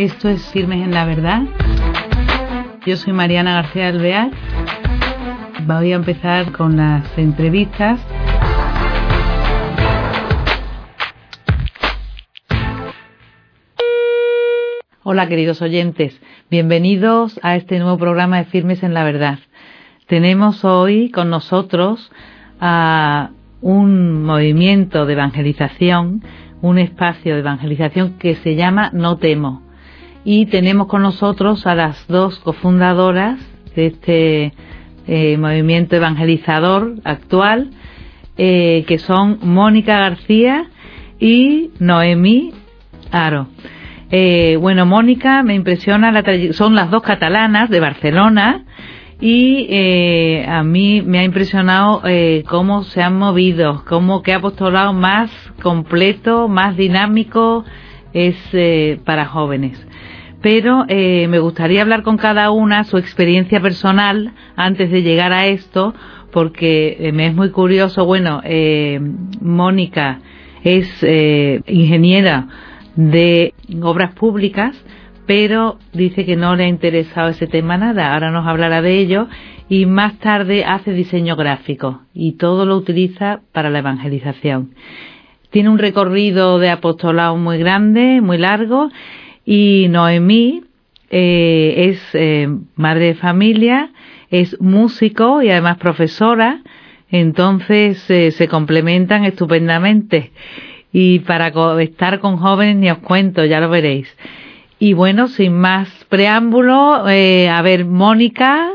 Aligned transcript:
Esto 0.00 0.30
es 0.30 0.42
Firmes 0.50 0.82
en 0.82 0.92
la 0.92 1.04
Verdad. 1.04 1.42
Yo 2.86 2.96
soy 2.96 3.12
Mariana 3.12 3.52
García 3.52 3.88
Alvear. 3.88 4.30
Voy 5.66 5.92
a 5.92 5.96
empezar 5.96 6.52
con 6.52 6.78
las 6.78 7.18
entrevistas. 7.18 8.00
Hola 15.02 15.28
queridos 15.28 15.60
oyentes, 15.60 16.18
bienvenidos 16.50 17.38
a 17.42 17.56
este 17.56 17.78
nuevo 17.78 17.98
programa 17.98 18.38
de 18.38 18.46
Firmes 18.46 18.82
en 18.82 18.94
la 18.94 19.04
Verdad. 19.04 19.38
Tenemos 20.06 20.64
hoy 20.64 21.10
con 21.10 21.28
nosotros 21.28 22.10
a 22.58 23.32
un 23.60 24.24
movimiento 24.24 25.04
de 25.04 25.12
evangelización, 25.12 26.24
un 26.62 26.78
espacio 26.78 27.34
de 27.34 27.40
evangelización 27.40 28.14
que 28.14 28.36
se 28.36 28.56
llama 28.56 28.88
No 28.94 29.18
Temo. 29.18 29.68
Y 30.24 30.46
tenemos 30.46 30.86
con 30.86 31.02
nosotros 31.02 31.66
a 31.66 31.74
las 31.74 32.06
dos 32.06 32.38
cofundadoras 32.40 33.38
de 33.74 33.86
este 33.86 34.52
eh, 35.06 35.36
movimiento 35.38 35.96
evangelizador 35.96 36.96
actual, 37.04 37.70
eh, 38.36 38.84
que 38.86 38.98
son 38.98 39.38
Mónica 39.42 39.98
García 39.98 40.66
y 41.18 41.70
Noemí 41.78 42.52
Aro. 43.10 43.48
Eh, 44.10 44.58
bueno, 44.60 44.84
Mónica 44.84 45.42
me 45.42 45.54
impresiona, 45.54 46.12
la 46.12 46.22
son 46.52 46.74
las 46.74 46.90
dos 46.90 47.02
catalanas 47.02 47.70
de 47.70 47.80
Barcelona 47.80 48.64
y 49.20 50.42
a 50.46 50.62
mí 50.62 51.02
me 51.02 51.18
ha 51.18 51.24
impresionado 51.24 52.02
cómo 52.48 52.84
se 52.84 53.02
han 53.02 53.18
movido, 53.18 53.84
cómo 53.86 54.22
que 54.22 54.32
apostolado 54.32 54.92
más 54.94 55.30
completo, 55.62 56.48
más 56.48 56.76
dinámico 56.76 57.64
es 58.14 58.36
para 59.04 59.26
jóvenes. 59.26 59.86
Pero 60.42 60.84
eh, 60.88 61.28
me 61.28 61.38
gustaría 61.38 61.82
hablar 61.82 62.02
con 62.02 62.16
cada 62.16 62.50
una 62.50 62.84
su 62.84 62.96
experiencia 62.96 63.60
personal 63.60 64.32
antes 64.56 64.90
de 64.90 65.02
llegar 65.02 65.32
a 65.32 65.46
esto, 65.46 65.94
porque 66.30 66.96
eh, 66.98 67.12
me 67.12 67.26
es 67.26 67.34
muy 67.34 67.50
curioso. 67.50 68.04
Bueno, 68.06 68.40
eh, 68.44 69.00
Mónica 69.40 70.20
es 70.64 70.88
eh, 71.02 71.62
ingeniera 71.66 72.48
de 72.96 73.54
obras 73.82 74.14
públicas, 74.14 74.76
pero 75.26 75.78
dice 75.92 76.24
que 76.24 76.36
no 76.36 76.56
le 76.56 76.64
ha 76.64 76.68
interesado 76.68 77.28
ese 77.28 77.46
tema 77.46 77.76
nada. 77.76 78.12
Ahora 78.12 78.30
nos 78.30 78.46
hablará 78.46 78.82
de 78.82 78.98
ello 78.98 79.28
y 79.68 79.86
más 79.86 80.18
tarde 80.18 80.64
hace 80.64 80.92
diseño 80.92 81.36
gráfico 81.36 82.02
y 82.12 82.32
todo 82.32 82.66
lo 82.66 82.76
utiliza 82.76 83.40
para 83.52 83.70
la 83.70 83.78
evangelización. 83.78 84.74
Tiene 85.50 85.68
un 85.68 85.78
recorrido 85.78 86.58
de 86.58 86.70
apostolado 86.70 87.36
muy 87.36 87.58
grande, 87.58 88.20
muy 88.20 88.38
largo 88.38 88.90
y 89.52 89.88
Noemí 89.88 90.62
eh, 91.10 91.74
es 91.88 92.00
eh, 92.12 92.46
madre 92.76 93.06
de 93.06 93.14
familia, 93.16 93.90
es 94.30 94.60
músico 94.60 95.42
y 95.42 95.50
además 95.50 95.76
profesora, 95.78 96.60
entonces 97.10 98.08
eh, 98.10 98.30
se 98.30 98.46
complementan 98.46 99.24
estupendamente. 99.24 100.30
Y 100.92 101.18
para 101.20 101.48
estar 101.82 102.20
con 102.20 102.36
jóvenes 102.36 102.76
ni 102.76 102.92
os 102.92 102.98
cuento, 102.98 103.44
ya 103.44 103.58
lo 103.58 103.68
veréis. 103.68 104.16
Y 104.78 104.92
bueno, 104.92 105.26
sin 105.26 105.54
más 105.54 105.88
preámbulo, 106.08 107.08
eh, 107.08 107.48
a 107.48 107.60
ver, 107.60 107.84
Mónica, 107.84 108.70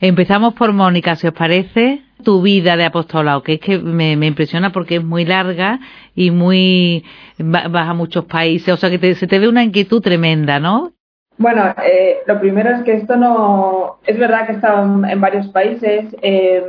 empezamos 0.00 0.54
por 0.54 0.72
Mónica, 0.72 1.16
si 1.16 1.26
os 1.26 1.34
parece, 1.34 2.00
tu 2.22 2.42
vida 2.42 2.76
de 2.76 2.84
apostolado, 2.84 3.42
que 3.42 3.54
es 3.54 3.60
que 3.60 3.78
me, 3.78 4.16
me 4.16 4.26
impresiona 4.26 4.72
porque 4.72 4.96
es 4.96 5.04
muy 5.04 5.24
larga 5.24 5.80
y 6.14 6.30
muy, 6.30 7.04
vas 7.38 7.88
a 7.88 7.94
muchos 7.94 8.24
países, 8.24 8.72
o 8.72 8.76
sea 8.76 8.90
que 8.90 8.98
te, 8.98 9.14
se 9.14 9.26
te 9.26 9.38
ve 9.38 9.48
una 9.48 9.64
inquietud 9.64 10.00
tremenda, 10.00 10.60
¿no? 10.60 10.92
Bueno, 11.38 11.74
eh, 11.84 12.18
lo 12.26 12.38
primero 12.40 12.70
es 12.70 12.82
que 12.82 12.94
esto 12.94 13.16
no, 13.16 13.98
es 14.06 14.18
verdad 14.18 14.46
que 14.46 14.52
he 14.52 14.54
estado 14.56 14.82
en, 15.06 15.20
varios 15.20 15.48
países, 15.48 16.14
eh, 16.22 16.62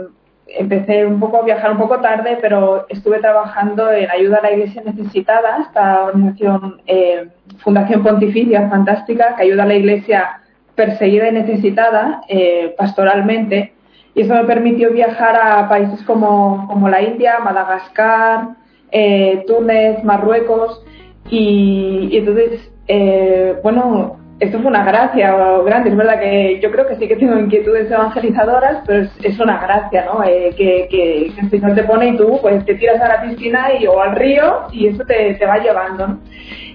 empecé 0.48 1.06
un 1.06 1.20
poco 1.20 1.38
a 1.38 1.46
viajar 1.46 1.72
un 1.72 1.78
poco 1.78 2.00
tarde, 2.00 2.38
pero 2.42 2.86
estuve 2.90 3.20
trabajando 3.20 3.92
en 3.92 4.10
ayuda 4.10 4.38
a 4.38 4.44
la 4.44 4.52
iglesia 4.54 4.82
necesitada, 4.86 5.60
esta 5.62 6.06
organización, 6.06 6.82
eh, 6.88 7.28
Fundación 7.60 8.04
Pontificia, 8.04 8.70
fantástica, 8.70 9.36
que 9.36 9.44
ayuda 9.44 9.64
a 9.64 9.68
la 9.68 9.76
iglesia 9.76 10.42
perseguida 10.76 11.30
y 11.30 11.34
necesitada 11.34 12.22
eh, 12.28 12.74
pastoralmente. 12.78 13.73
Y 14.16 14.22
eso 14.22 14.34
me 14.34 14.44
permitió 14.44 14.92
viajar 14.92 15.36
a 15.36 15.68
países 15.68 16.02
como, 16.04 16.68
como 16.68 16.88
la 16.90 17.02
India, 17.02 17.40
Madagascar, 17.40 18.50
eh, 18.92 19.44
Túnez, 19.48 20.04
Marruecos. 20.04 20.84
Y, 21.30 22.10
entonces, 22.14 22.72
eh, 22.88 23.56
bueno, 23.64 24.18
esto 24.40 24.60
fue 24.60 24.68
una 24.68 24.84
gracia 24.86 25.36
grande. 25.66 25.90
Es 25.90 25.98
verdad 25.98 26.20
que 26.20 26.60
yo 26.62 26.72
creo 26.72 26.88
que 26.88 26.96
sí 26.98 27.08
que 27.08 27.16
tengo 27.16 27.40
inquietudes 27.40 27.90
evangelizadoras, 27.90 28.84
pero 28.86 29.04
es, 29.04 29.12
es 29.24 29.40
una 29.40 29.60
gracia, 29.60 30.06
¿no? 30.06 30.24
Eh, 30.24 30.54
que, 30.56 31.32
el 31.40 31.50
Señor 31.50 31.74
te 31.74 31.84
pone 31.84 32.10
y 32.10 32.18
tú 32.18 32.40
pues 32.42 32.64
te 32.66 32.76
tiras 32.76 33.02
a 33.02 33.08
la 33.08 33.22
piscina 33.24 33.74
y, 33.80 33.88
o 33.88 34.00
al 34.00 34.16
río 34.16 34.68
y 34.72 34.88
eso 34.88 35.04
te, 35.06 35.34
te 35.36 35.46
va 35.46 35.58
llevando, 35.58 36.08
¿no? 36.08 36.20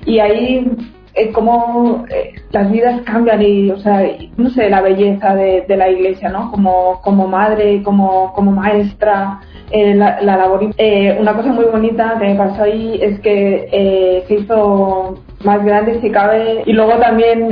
Y 0.07 0.19
ahí 0.19 0.67
eh, 1.15 1.33
como 1.33 2.05
eh, 2.11 2.35
las 2.51 2.71
vidas 2.71 3.01
cambian 3.03 3.43
y, 3.43 3.71
o 3.71 3.79
sea, 3.79 4.07
no 4.37 4.51
sé, 4.51 4.69
la 4.71 4.81
belleza 4.81 5.35
de, 5.35 5.65
la 5.69 5.89
iglesia, 5.89 6.29
¿no? 6.29 6.51
Como, 6.51 7.01
como 7.03 7.27
madre, 7.27 7.83
como, 7.83 8.33
como 8.35 8.53
maestra, 8.53 9.41
eh, 9.71 9.95
la, 9.95 10.21
la, 10.23 10.37
labor. 10.37 10.71
Eh, 10.77 11.17
una 11.21 11.35
cosa 11.35 11.53
muy 11.53 11.65
bonita 11.67 12.17
que 12.19 12.27
me 12.27 12.35
pasó 12.35 12.63
ahí 12.63 12.99
es 13.03 13.21
que 13.21 14.25
se 14.27 14.35
hizo 14.35 15.19
más 15.45 15.65
grande 15.65 16.01
si 16.01 16.11
cabe 16.11 16.63
y 16.67 16.73
luego 16.73 16.95
también 16.99 17.49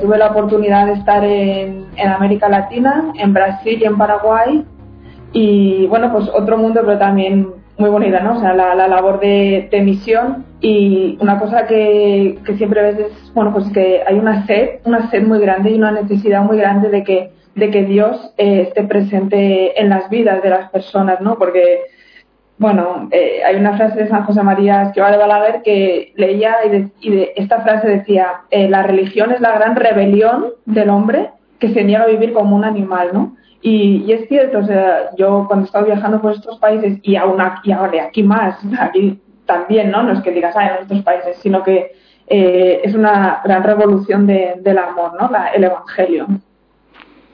tuve 0.00 0.18
la 0.18 0.28
oportunidad 0.28 0.86
de 0.86 0.92
estar 0.94 1.24
en 1.24 1.86
América 1.98 2.48
Latina, 2.48 3.12
en 3.18 3.32
Brasil 3.32 3.78
y 3.80 3.84
en 3.84 3.96
Paraguay 3.96 4.64
y 5.32 5.86
bueno, 5.86 6.12
pues 6.12 6.28
otro 6.28 6.58
mundo 6.58 6.82
pero 6.84 6.98
también 6.98 7.61
muy 7.78 7.90
bonita, 7.90 8.20
¿no? 8.20 8.36
O 8.36 8.40
sea, 8.40 8.54
la, 8.54 8.74
la 8.74 8.86
labor 8.86 9.20
de, 9.20 9.68
de, 9.70 9.80
misión 9.80 10.44
y 10.60 11.16
una 11.20 11.38
cosa 11.38 11.66
que, 11.66 12.38
que, 12.44 12.56
siempre 12.56 12.82
ves 12.82 12.98
es, 12.98 13.32
bueno, 13.34 13.52
pues 13.52 13.70
que 13.72 14.02
hay 14.06 14.18
una 14.18 14.46
sed, 14.46 14.80
una 14.84 15.10
sed 15.10 15.26
muy 15.26 15.38
grande 15.40 15.70
y 15.70 15.74
una 15.74 15.90
necesidad 15.90 16.42
muy 16.42 16.58
grande 16.58 16.90
de 16.90 17.02
que, 17.02 17.32
de 17.54 17.70
que 17.70 17.84
Dios 17.84 18.32
eh, 18.36 18.66
esté 18.68 18.84
presente 18.84 19.80
en 19.80 19.88
las 19.88 20.08
vidas 20.10 20.42
de 20.42 20.50
las 20.50 20.70
personas, 20.70 21.20
¿no? 21.20 21.38
Porque, 21.38 21.80
bueno, 22.58 23.08
eh, 23.10 23.42
hay 23.44 23.56
una 23.56 23.76
frase 23.76 24.02
de 24.02 24.08
San 24.08 24.24
José 24.24 24.42
María 24.42 24.82
Esquiva 24.82 25.10
de 25.10 25.16
Balaguer 25.16 25.62
que 25.62 26.12
leía 26.16 26.56
y, 26.66 26.68
de, 26.68 26.88
y 27.00 27.10
de, 27.10 27.32
esta 27.36 27.62
frase 27.62 27.88
decía, 27.88 28.42
eh, 28.50 28.68
la 28.68 28.82
religión 28.82 29.32
es 29.32 29.40
la 29.40 29.52
gran 29.52 29.76
rebelión 29.76 30.52
del 30.66 30.90
hombre 30.90 31.30
que 31.62 31.72
se 31.72 31.84
niega 31.84 32.02
a 32.02 32.08
vivir 32.08 32.32
como 32.32 32.56
un 32.56 32.64
animal, 32.64 33.10
¿no? 33.12 33.36
Y, 33.62 34.10
es 34.10 34.26
cierto, 34.26 34.58
o 34.58 34.64
sea, 34.64 35.10
yo 35.16 35.44
cuando 35.46 35.64
he 35.64 35.66
estado 35.66 35.86
viajando 35.86 36.20
por 36.20 36.32
estos 36.32 36.58
países 36.58 36.98
y 37.02 37.14
aún 37.14 37.40
aquí, 37.40 37.70
ahora 37.70 38.02
aquí 38.02 38.24
más, 38.24 38.58
aquí 38.80 39.20
también, 39.46 39.92
¿no? 39.92 40.02
No 40.02 40.12
es 40.12 40.20
que 40.22 40.32
digas, 40.32 40.56
ah, 40.56 40.66
en 40.66 40.82
estos 40.82 41.02
países, 41.02 41.36
sino 41.40 41.62
que 41.62 41.92
eh, 42.26 42.80
es 42.82 42.96
una 42.96 43.42
gran 43.44 43.62
revolución 43.62 44.26
de, 44.26 44.54
del 44.60 44.78
amor, 44.78 45.12
¿no? 45.20 45.30
La, 45.30 45.50
el 45.50 45.62
evangelio. 45.62 46.26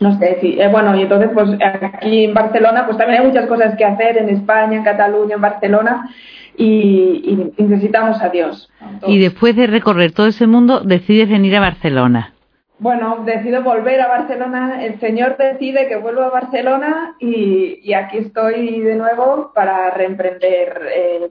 No 0.01 0.19
sé, 0.19 0.37
sí. 0.43 0.61
Eh, 0.61 0.69
bueno, 0.69 0.95
y 0.95 1.03
entonces, 1.03 1.31
pues 1.33 1.49
aquí 1.63 2.25
en 2.25 2.35
Barcelona, 2.35 2.85
pues 2.85 2.99
también 2.99 3.23
hay 3.23 3.27
muchas 3.27 3.47
cosas 3.47 3.77
que 3.77 3.87
hacer, 3.87 4.19
en 4.19 4.29
España, 4.29 4.77
en 4.77 4.85
Cataluña, 4.85 5.37
en 5.37 5.41
Barcelona, 5.41 6.11
y, 6.55 7.51
necesitamos 7.57 8.21
a 8.21 8.29
Dios. 8.29 8.69
Y 9.07 9.19
después 9.19 9.57
de 9.57 9.67
recorrer 9.67 10.13
todo 10.13 10.27
ese 10.27 10.47
mundo, 10.47 10.81
decides 10.81 11.31
venir 11.31 11.57
a 11.57 11.61
Barcelona. 11.61 12.35
Bueno, 12.81 13.25
decido 13.25 13.63
volver 13.63 14.01
a 14.01 14.09
Barcelona, 14.09 14.85
el 14.85 15.01
Señor 15.01 15.37
decide 15.37 15.89
que 15.89 15.97
vuelva 15.97 16.27
a 16.27 16.31
Barcelona 16.31 17.17
y, 17.19 17.81
y 17.83 17.93
aquí 17.95 18.19
estoy 18.19 18.81
de 18.81 18.95
nuevo 18.95 19.51
para 19.53 19.91
reemprender 19.91 20.81
eh, 20.95 21.31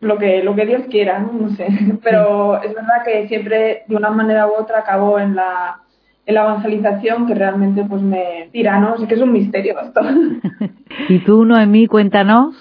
lo 0.00 0.18
que 0.18 0.44
lo 0.44 0.54
que 0.54 0.66
Dios 0.66 0.82
quiera, 0.88 1.18
¿no? 1.18 1.48
sé. 1.50 1.66
Pero 2.02 2.62
es 2.62 2.72
verdad 2.74 3.02
que 3.04 3.26
siempre 3.26 3.82
de 3.88 3.96
una 3.96 4.10
manera 4.10 4.46
u 4.46 4.52
otra 4.52 4.80
acabo 4.80 5.18
en 5.18 5.34
la 5.34 5.80
en 6.26 6.34
la 6.34 6.42
evangelización 6.42 7.26
que 7.26 7.34
realmente 7.34 7.84
pues 7.84 8.02
me 8.02 8.48
tira, 8.52 8.78
¿no? 8.78 8.98
Sé 8.98 9.08
que 9.08 9.14
es 9.14 9.20
un 9.22 9.32
misterio 9.32 9.80
esto. 9.80 10.00
¿Y 11.08 11.18
tú, 11.20 11.44
Noemí, 11.44 11.86
cuéntanos? 11.86 12.54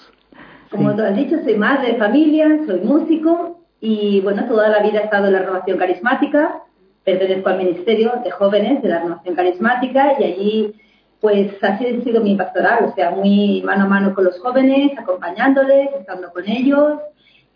Como 0.72 0.96
tú 0.96 1.04
has 1.04 1.16
dicho, 1.16 1.38
soy 1.44 1.56
madre 1.56 1.94
de 1.94 1.98
familia, 2.00 2.48
soy 2.66 2.80
músico 2.80 3.60
y 3.80 4.22
bueno, 4.22 4.46
toda 4.46 4.70
la 4.70 4.82
vida 4.82 5.02
he 5.02 5.04
estado 5.04 5.28
en 5.28 5.34
la 5.34 5.40
renovación 5.40 5.78
carismática 5.78 6.64
pertenezco 7.08 7.48
al 7.48 7.58
Ministerio 7.58 8.12
de 8.22 8.32
Jóvenes 8.32 8.82
de 8.82 8.90
la 8.90 9.00
Renovación 9.00 9.34
Carismática 9.34 10.20
y 10.20 10.24
allí 10.26 10.76
pues 11.22 11.52
así 11.64 11.86
ha 11.86 12.04
sido 12.04 12.22
mi 12.22 12.36
pastoral, 12.36 12.84
o 12.84 12.94
sea, 12.94 13.12
muy 13.12 13.64
mano 13.66 13.86
a 13.86 13.88
mano 13.88 14.14
con 14.14 14.26
los 14.26 14.38
jóvenes, 14.40 14.92
acompañándoles, 15.00 15.88
estando 15.98 16.30
con 16.32 16.44
ellos 16.48 17.00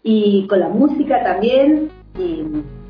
y 0.03 0.48
con 0.48 0.62
la 0.62 0.69
música 0.69 1.21
también 1.21 1.89
y, 2.18 2.45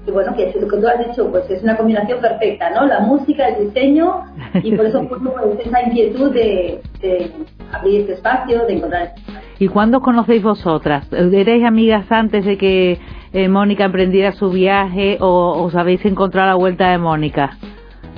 y 0.05 0.11
bueno, 0.11 0.35
que 0.35 0.49
es 0.49 0.55
lo 0.55 0.67
que 0.67 0.77
tú 0.77 0.87
has 0.87 1.07
dicho, 1.07 1.31
pues 1.31 1.49
es 1.49 1.63
una 1.63 1.75
combinación 1.75 2.21
perfecta, 2.21 2.69
¿no? 2.69 2.85
La 2.85 2.99
música, 2.99 3.47
el 3.47 3.65
diseño 3.65 4.23
y 4.61 4.75
por 4.75 4.85
eso 4.85 5.03
pues, 5.09 5.65
esa 5.65 5.81
inquietud 5.81 6.31
de, 6.31 6.79
de 7.01 7.31
abrir 7.73 8.01
este 8.01 8.13
espacio, 8.13 8.67
de 8.67 8.73
encontrar. 8.73 9.15
¿Y 9.57 9.67
cuándo 9.67 9.99
conocéis 9.99 10.43
vosotras? 10.43 11.11
¿Erais 11.11 11.63
amigas 11.65 12.05
antes 12.11 12.45
de 12.45 12.55
que 12.55 12.99
eh, 13.33 13.47
Mónica 13.47 13.85
emprendiera 13.85 14.31
su 14.33 14.49
viaje 14.49 15.17
o 15.19 15.63
os 15.63 15.75
habéis 15.75 16.03
encontrado 16.05 16.49
a 16.49 16.51
la 16.51 16.55
vuelta 16.55 16.91
de 16.91 16.97
Mónica? 16.97 17.57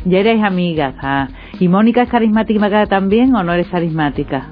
Ya 0.05 0.19
erais 0.19 0.43
amigas. 0.43 0.95
Ah. 1.01 1.27
¿Y 1.59 1.67
Mónica 1.67 2.01
es 2.01 2.09
carismática 2.09 2.85
también 2.87 3.33
o 3.35 3.43
no 3.43 3.53
eres 3.53 3.67
carismática? 3.67 4.47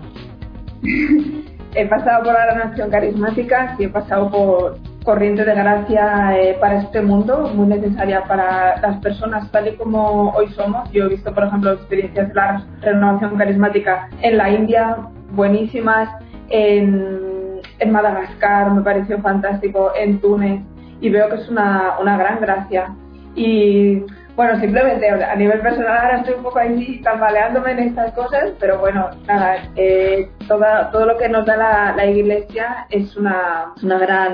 he 1.75 1.85
pasado 1.87 2.23
por 2.23 2.33
la 2.33 2.53
renovación 2.53 2.89
carismática, 2.89 3.75
y 3.79 3.85
he 3.85 3.89
pasado 3.89 4.29
por 4.29 4.77
corriente 5.03 5.43
de 5.43 5.55
gracia 5.55 6.37
eh, 6.37 6.57
para 6.59 6.81
este 6.81 7.01
mundo, 7.01 7.51
muy 7.55 7.67
necesaria 7.67 8.23
para 8.25 8.79
las 8.81 8.97
personas 9.01 9.49
tal 9.51 9.67
y 9.67 9.75
como 9.75 10.29
hoy 10.31 10.47
somos. 10.49 10.91
Yo 10.91 11.05
he 11.05 11.09
visto, 11.09 11.33
por 11.33 11.45
ejemplo, 11.45 11.73
experiencias 11.73 12.29
de 12.29 12.35
la 12.35 12.65
renovación 12.81 13.37
carismática 13.37 14.09
en 14.21 14.37
la 14.37 14.49
India, 14.51 14.97
buenísimas, 15.31 16.09
en, 16.49 17.40
en 17.81 17.91
Madagascar, 17.91 18.71
me 18.71 18.81
pareció 18.81 19.19
fantástico, 19.21 19.91
en 19.97 20.19
Túnez, 20.21 20.61
y 21.01 21.09
veo 21.09 21.29
que 21.29 21.35
es 21.35 21.49
una, 21.49 21.97
una 21.99 22.17
gran 22.17 22.39
gracia. 22.39 22.95
Y 23.35 24.03
bueno, 24.35 24.59
simplemente 24.59 25.09
a 25.09 25.35
nivel 25.35 25.59
personal 25.59 25.97
ahora 25.97 26.17
estoy 26.17 26.35
un 26.35 26.43
poco 26.43 26.59
ahí 26.59 27.01
tambaleándome 27.03 27.71
en 27.71 27.79
estas 27.79 28.13
cosas, 28.13 28.51
pero 28.59 28.79
bueno, 28.79 29.09
nada, 29.27 29.57
eh, 29.75 30.29
todo 30.47 31.05
lo 31.05 31.17
que 31.17 31.27
nos 31.27 31.45
da 31.45 31.93
la, 31.95 32.05
iglesia 32.05 32.87
es 32.89 33.15
una, 33.17 33.73
una 33.83 33.99
gran 33.99 34.33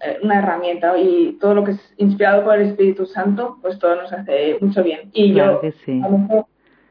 eh, 0.00 0.18
una 0.22 0.38
herramienta 0.38 0.96
y 0.96 1.38
todo 1.40 1.54
lo 1.54 1.64
que 1.64 1.72
es 1.72 1.94
inspirado 1.96 2.44
por 2.44 2.54
el 2.54 2.68
Espíritu 2.68 3.06
Santo, 3.06 3.58
pues 3.60 3.78
todo 3.78 3.96
nos 3.96 4.12
hace 4.12 4.58
mucho 4.60 4.82
bien. 4.82 5.10
Y 5.12 5.34
yo 5.34 5.60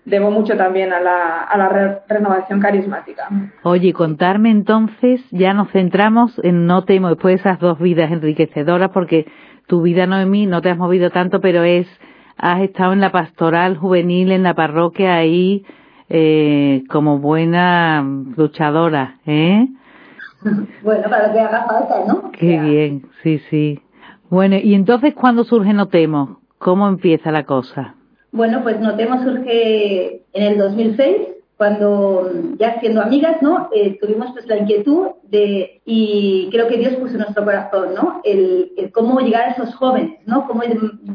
debo 0.06 0.32
mucho 0.32 0.58
también 0.58 0.94
a 0.94 1.00
la, 1.00 1.42
a 1.42 1.58
la 1.58 2.02
renovación 2.08 2.60
carismática. 2.60 3.30
Oye, 3.64 3.94
contarme 3.94 4.50
entonces, 4.50 5.22
ya 5.32 5.54
nos 5.54 5.72
centramos 5.72 6.40
en 6.44 6.66
No 6.66 6.84
temo 6.84 7.10
después 7.10 7.36
de 7.36 7.40
esas 7.42 7.60
dos 7.60 7.80
vidas 7.80 8.12
enriquecedoras, 8.12 8.90
porque 8.92 9.28
tu 9.68 9.82
vida, 9.82 10.08
Noemí, 10.08 10.48
no 10.48 10.62
te 10.62 10.70
has 10.70 10.78
movido 10.78 11.10
tanto, 11.12 11.40
pero 11.40 11.64
es 11.64 11.88
has 12.38 12.62
estado 12.62 12.94
en 12.94 13.02
la 13.02 13.12
pastoral 13.12 13.78
juvenil 13.78 14.32
en 14.32 14.44
la 14.44 14.56
parroquia 14.56 15.16
ahí 15.16 15.64
eh, 16.10 16.84
como 16.90 17.20
buena 17.20 18.04
luchadora, 18.36 19.20
¿eh? 19.26 19.68
Bueno, 20.84 21.04
para 21.04 21.28
lo 21.28 21.34
que 21.34 21.40
haga 21.40 21.66
falta, 21.66 21.96
¿no? 22.08 22.32
Qué 22.32 22.60
bien, 22.60 23.06
sí, 23.22 23.40
sí. 23.50 23.80
Bueno, 24.30 24.56
y 24.58 24.74
entonces, 24.74 25.14
¿cuándo 25.14 25.44
surge 25.44 25.72
Notemos? 25.72 26.38
¿Cómo 26.58 26.88
empieza 26.88 27.32
la 27.32 27.44
cosa? 27.44 27.96
Bueno, 28.32 28.64
pues 28.64 28.80
Notemos 28.80 29.24
surge 29.24 30.24
en 30.34 30.44
el 30.44 30.58
2006 30.58 31.18
cuando 31.58 32.32
ya 32.58 32.80
siendo 32.80 33.04
amigas, 33.04 33.42
¿no? 33.42 33.70
Eh, 33.72 34.00
tuvimos 34.02 34.32
pues 34.32 34.48
la 34.48 34.58
inquietud 34.58 35.10
de, 35.24 35.82
y 35.86 36.50
creo 36.52 36.68
que 36.68 36.78
Dios 36.78 36.96
puso 36.96 37.14
en 37.14 37.20
nuestro 37.20 37.46
corazón, 37.46 37.94
¿no? 37.94 38.20
El, 38.24 38.72
cómo 38.94 39.20
llegar 39.20 39.50
a 39.50 39.52
esos 39.52 39.76
jóvenes, 39.76 40.20
¿no? 40.26 40.48
Cómo 40.48 40.64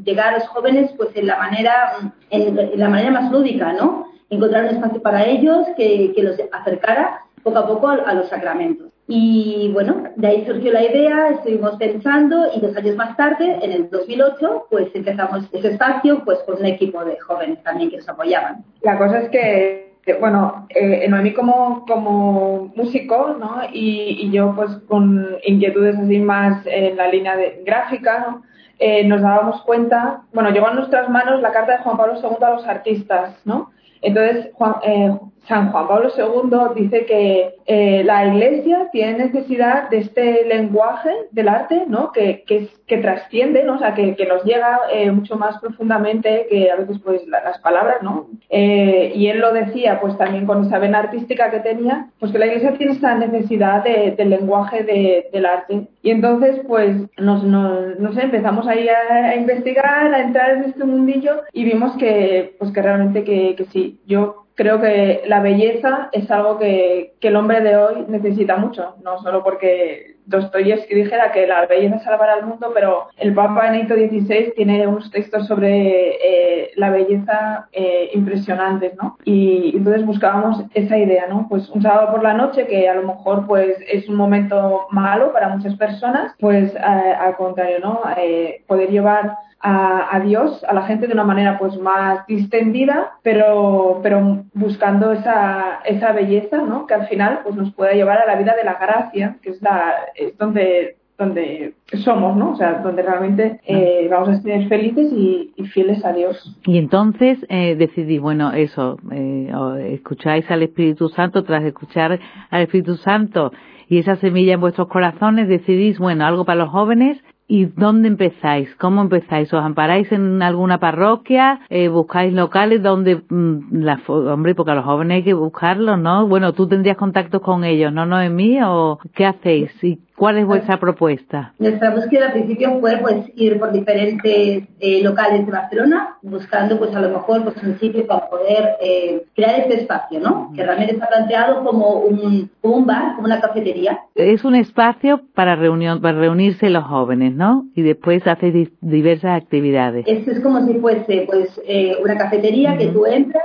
llegar 0.04 0.34
a 0.34 0.38
los 0.38 0.46
jóvenes 0.46 0.92
pues 0.96 1.10
en 1.16 1.26
la 1.26 1.38
manera, 1.38 2.12
en, 2.30 2.78
la 2.78 2.88
manera 2.88 3.10
más 3.10 3.32
lúdica, 3.32 3.72
¿no? 3.72 4.06
Encontrar 4.30 4.64
un 4.64 4.70
espacio 4.70 5.02
para 5.02 5.26
ellos 5.26 5.66
que 5.76 6.14
los 6.18 6.36
acercara 6.52 7.26
poco 7.46 7.58
a 7.58 7.66
poco 7.66 7.88
a, 7.88 8.12
los 8.14 8.28
sacramentos. 8.28 8.88
Y 9.08 9.70
bueno, 9.72 10.04
de 10.16 10.26
ahí 10.26 10.44
surgió 10.46 10.72
la 10.72 10.82
idea, 10.82 11.28
estuvimos 11.30 11.76
pensando 11.76 12.46
y 12.54 12.60
dos 12.60 12.76
años 12.76 12.96
más 12.96 13.16
tarde, 13.16 13.58
en 13.62 13.70
el 13.70 13.88
2008, 13.88 14.66
pues 14.68 14.88
empezamos 14.94 15.44
ese 15.52 15.68
espacio 15.68 16.24
pues 16.24 16.40
con 16.40 16.56
un 16.56 16.66
equipo 16.66 17.04
de 17.04 17.18
jóvenes 17.20 17.62
también 17.62 17.90
que 17.90 17.98
nos 17.98 18.08
apoyaban. 18.08 18.64
La 18.82 18.98
cosa 18.98 19.20
es 19.20 19.28
que 19.30 19.86
bueno, 20.14 20.66
eh, 20.70 21.06
Noemí 21.08 21.32
como, 21.32 21.84
como 21.86 22.72
músico, 22.76 23.36
¿no? 23.38 23.62
Y, 23.72 24.30
yo 24.30 24.54
pues 24.54 24.70
con 24.88 25.36
inquietudes 25.44 25.96
así 25.96 26.18
más 26.18 26.64
en 26.66 26.96
la 26.96 27.08
línea 27.08 27.36
de 27.36 27.62
gráfica, 27.64 28.18
¿no? 28.20 28.42
Eh, 28.78 29.04
nos 29.04 29.22
dábamos 29.22 29.62
cuenta, 29.62 30.22
bueno, 30.32 30.50
llegó 30.50 30.66
a 30.66 30.74
nuestras 30.74 31.08
manos 31.08 31.40
la 31.40 31.50
carta 31.50 31.72
de 31.72 31.78
Juan 31.78 31.96
Pablo 31.96 32.14
II 32.20 32.36
a 32.42 32.50
los 32.50 32.66
artistas, 32.66 33.34
¿no? 33.44 33.70
Entonces, 34.02 34.50
Juan, 34.52 34.76
eh, 34.82 35.18
San 35.48 35.70
Juan 35.70 35.86
Pablo 35.86 36.08
II 36.16 36.80
dice 36.82 37.06
que 37.06 37.54
eh, 37.66 38.02
la 38.04 38.26
Iglesia 38.26 38.88
tiene 38.90 39.26
necesidad 39.26 39.88
de 39.90 39.98
este 39.98 40.44
lenguaje 40.44 41.10
del 41.30 41.48
arte, 41.48 41.84
¿no? 41.86 42.10
Que, 42.10 42.42
que, 42.46 42.68
que 42.86 42.98
trasciende, 42.98 43.62
¿no? 43.62 43.74
O 43.74 43.78
sea, 43.78 43.94
que, 43.94 44.16
que 44.16 44.26
nos 44.26 44.44
llega 44.44 44.80
eh, 44.92 45.10
mucho 45.12 45.36
más 45.36 45.58
profundamente 45.58 46.46
que 46.50 46.70
a 46.70 46.76
veces 46.76 46.98
pues 47.02 47.22
las 47.28 47.58
palabras, 47.58 48.02
¿no? 48.02 48.26
Eh, 48.48 49.12
y 49.14 49.28
él 49.28 49.38
lo 49.38 49.52
decía, 49.52 50.00
pues 50.00 50.18
también 50.18 50.46
con 50.46 50.64
esa 50.64 50.78
vena 50.78 50.98
artística 50.98 51.50
que 51.50 51.60
tenía, 51.60 52.08
pues 52.18 52.32
que 52.32 52.38
la 52.38 52.46
Iglesia 52.46 52.74
tiene 52.76 52.92
esta 52.92 53.14
necesidad 53.14 53.84
de, 53.84 54.14
del 54.16 54.30
lenguaje 54.30 54.82
de, 54.82 55.28
del 55.32 55.46
arte. 55.46 55.86
Y 56.02 56.10
entonces, 56.10 56.60
pues, 56.66 56.96
nos, 57.18 57.44
nos, 57.44 58.16
empezamos 58.16 58.66
ahí 58.66 58.88
a, 58.88 59.14
a, 59.14 59.36
investigar, 59.36 60.12
a 60.12 60.20
entrar 60.20 60.50
en 60.50 60.64
este 60.64 60.84
mundillo 60.84 61.42
y 61.52 61.64
vimos 61.64 61.96
que, 61.96 62.56
pues 62.58 62.72
que 62.72 62.82
realmente 62.82 63.24
que, 63.24 63.54
que 63.56 63.64
sí, 63.66 64.00
yo 64.06 64.45
creo 64.56 64.80
que 64.80 65.22
la 65.26 65.40
belleza 65.40 66.08
es 66.12 66.28
algo 66.30 66.58
que, 66.58 67.14
que, 67.20 67.28
el 67.28 67.36
hombre 67.36 67.60
de 67.60 67.76
hoy 67.76 68.04
necesita 68.08 68.56
mucho, 68.56 68.96
no 69.04 69.18
solo 69.22 69.44
porque 69.44 70.16
Dostoyevsky 70.26 70.94
dijera 70.94 71.30
que 71.30 71.46
la 71.46 71.66
belleza 71.66 72.00
salvará 72.00 72.34
al 72.34 72.46
mundo, 72.46 72.72
pero 72.74 73.08
el 73.16 73.32
Papa 73.32 73.62
Benedicto 73.62 73.94
XVI 73.94 74.52
tiene 74.56 74.86
unos 74.86 75.10
textos 75.10 75.46
sobre 75.46 76.16
eh, 76.20 76.70
la 76.76 76.90
belleza 76.90 77.68
eh, 77.72 78.10
impresionantes, 78.12 78.94
¿no? 78.96 79.18
Y 79.24 79.76
entonces 79.76 80.04
buscábamos 80.04 80.64
esa 80.74 80.98
idea, 80.98 81.26
¿no? 81.28 81.46
Pues 81.48 81.68
un 81.70 81.82
sábado 81.82 82.10
por 82.10 82.22
la 82.22 82.34
noche, 82.34 82.66
que 82.66 82.88
a 82.88 82.94
lo 82.94 83.06
mejor 83.06 83.46
pues 83.46 83.76
es 83.88 84.08
un 84.08 84.16
momento 84.16 84.86
malo 84.90 85.32
para 85.32 85.48
muchas 85.48 85.76
personas, 85.76 86.34
pues 86.40 86.74
al 86.76 87.36
contrario, 87.36 87.78
¿no? 87.80 88.00
Eh, 88.16 88.62
poder 88.66 88.90
llevar 88.90 89.36
a, 89.60 90.20
Dios, 90.20 90.62
a 90.64 90.74
la 90.74 90.82
gente 90.82 91.06
de 91.06 91.12
una 91.12 91.24
manera 91.24 91.58
pues 91.58 91.76
más 91.78 92.26
distendida, 92.26 93.14
pero, 93.22 94.00
pero 94.02 94.44
buscando 94.54 95.12
esa, 95.12 95.80
esa 95.84 96.12
belleza, 96.12 96.58
¿no? 96.58 96.86
Que 96.86 96.94
al 96.94 97.08
final 97.08 97.40
pues 97.42 97.56
nos 97.56 97.72
pueda 97.74 97.92
llevar 97.92 98.18
a 98.18 98.26
la 98.26 98.36
vida 98.36 98.54
de 98.54 98.64
la 98.64 98.74
gracia, 98.74 99.38
que 99.42 99.50
es 99.50 99.62
la, 99.62 99.92
es 100.14 100.36
donde 100.38 100.96
donde 101.18 101.72
somos, 102.04 102.36
¿no? 102.36 102.50
O 102.50 102.56
sea, 102.56 102.80
donde 102.82 103.02
realmente 103.02 103.60
eh, 103.66 104.06
vamos 104.10 104.28
a 104.28 104.42
ser 104.42 104.68
felices 104.68 105.10
y, 105.12 105.52
fieles 105.72 106.04
a 106.04 106.12
Dios. 106.12 106.56
Y 106.66 106.78
entonces 106.78 107.38
eh, 107.48 107.74
decidí, 107.74 108.18
bueno, 108.18 108.52
eso, 108.52 108.98
eh, 109.10 109.50
escucháis 109.92 110.48
al 110.50 110.62
Espíritu 110.62 111.08
Santo, 111.08 111.42
tras 111.42 111.64
escuchar 111.64 112.20
al 112.50 112.62
Espíritu 112.62 112.96
Santo 112.96 113.50
y 113.88 113.98
esa 113.98 114.16
semilla 114.16 114.54
en 114.54 114.60
vuestros 114.60 114.88
corazones, 114.88 115.48
decidís, 115.48 115.98
bueno, 115.98 116.26
algo 116.26 116.44
para 116.44 116.60
los 116.60 116.70
jóvenes 116.70 117.18
¿Y 117.48 117.66
dónde 117.66 118.08
empezáis? 118.08 118.74
¿Cómo 118.74 119.02
empezáis? 119.02 119.52
¿Os 119.52 119.62
amparáis 119.62 120.10
en 120.10 120.42
alguna 120.42 120.80
parroquia? 120.80 121.60
Eh, 121.68 121.88
¿Buscáis 121.88 122.32
locales 122.32 122.82
donde, 122.82 123.22
mm, 123.28 123.82
la, 123.82 124.00
hombre, 124.08 124.56
porque 124.56 124.72
a 124.72 124.74
los 124.74 124.84
jóvenes 124.84 125.16
hay 125.16 125.22
que 125.22 125.34
buscarlos, 125.34 125.96
¿no? 125.98 126.26
Bueno, 126.26 126.52
tú 126.54 126.66
tendrías 126.66 126.96
contacto 126.96 127.40
con 127.40 127.62
ellos, 127.62 127.92
¿no, 127.92 128.04
no 128.04 128.18
mí 128.30 128.58
¿O 128.64 128.98
qué 129.14 129.26
hacéis? 129.26 129.70
¿Y 129.84 130.00
¿Cuál 130.16 130.38
es 130.38 130.46
vuestra 130.46 130.80
propuesta? 130.80 131.52
Nuestra 131.58 131.90
búsqueda 131.90 132.26
al 132.26 132.32
principio 132.32 132.80
fue 132.80 132.96
pues 132.98 133.30
ir 133.36 133.58
por 133.58 133.70
diferentes 133.70 134.64
eh, 134.80 135.02
locales 135.02 135.44
de 135.44 135.52
Barcelona, 135.52 136.16
buscando 136.22 136.78
pues 136.78 136.94
a 136.94 137.00
lo 137.00 137.10
mejor 137.10 137.44
pues 137.44 137.62
un 137.62 137.78
sitio 137.78 138.06
para 138.06 138.28
poder 138.28 138.76
eh, 138.80 139.24
crear 139.34 139.60
este 139.60 139.82
espacio, 139.82 140.18
¿no? 140.20 140.52
Que 140.56 140.64
realmente 140.64 140.94
está 140.94 141.06
planteado 141.06 141.62
como 141.62 142.00
un, 142.00 142.50
un 142.62 142.86
bar, 142.86 143.14
como 143.16 143.26
una 143.26 143.40
cafetería. 143.40 144.00
Es 144.14 144.44
un 144.44 144.54
espacio 144.54 145.20
para 145.34 145.54
reunión, 145.54 146.00
para 146.00 146.18
reunirse 146.18 146.70
los 146.70 146.84
jóvenes, 146.84 147.34
¿no? 147.34 147.66
Y 147.74 147.82
después 147.82 148.26
hacéis 148.26 148.70
diversas 148.80 149.42
actividades. 149.42 150.06
Esto 150.08 150.30
es 150.30 150.40
como 150.40 150.66
si 150.66 150.74
fuese 150.74 151.24
pues 151.26 151.60
eh, 151.66 151.96
una 152.02 152.16
cafetería 152.16 152.78
que 152.78 152.86
tú 152.86 153.04
entras 153.04 153.44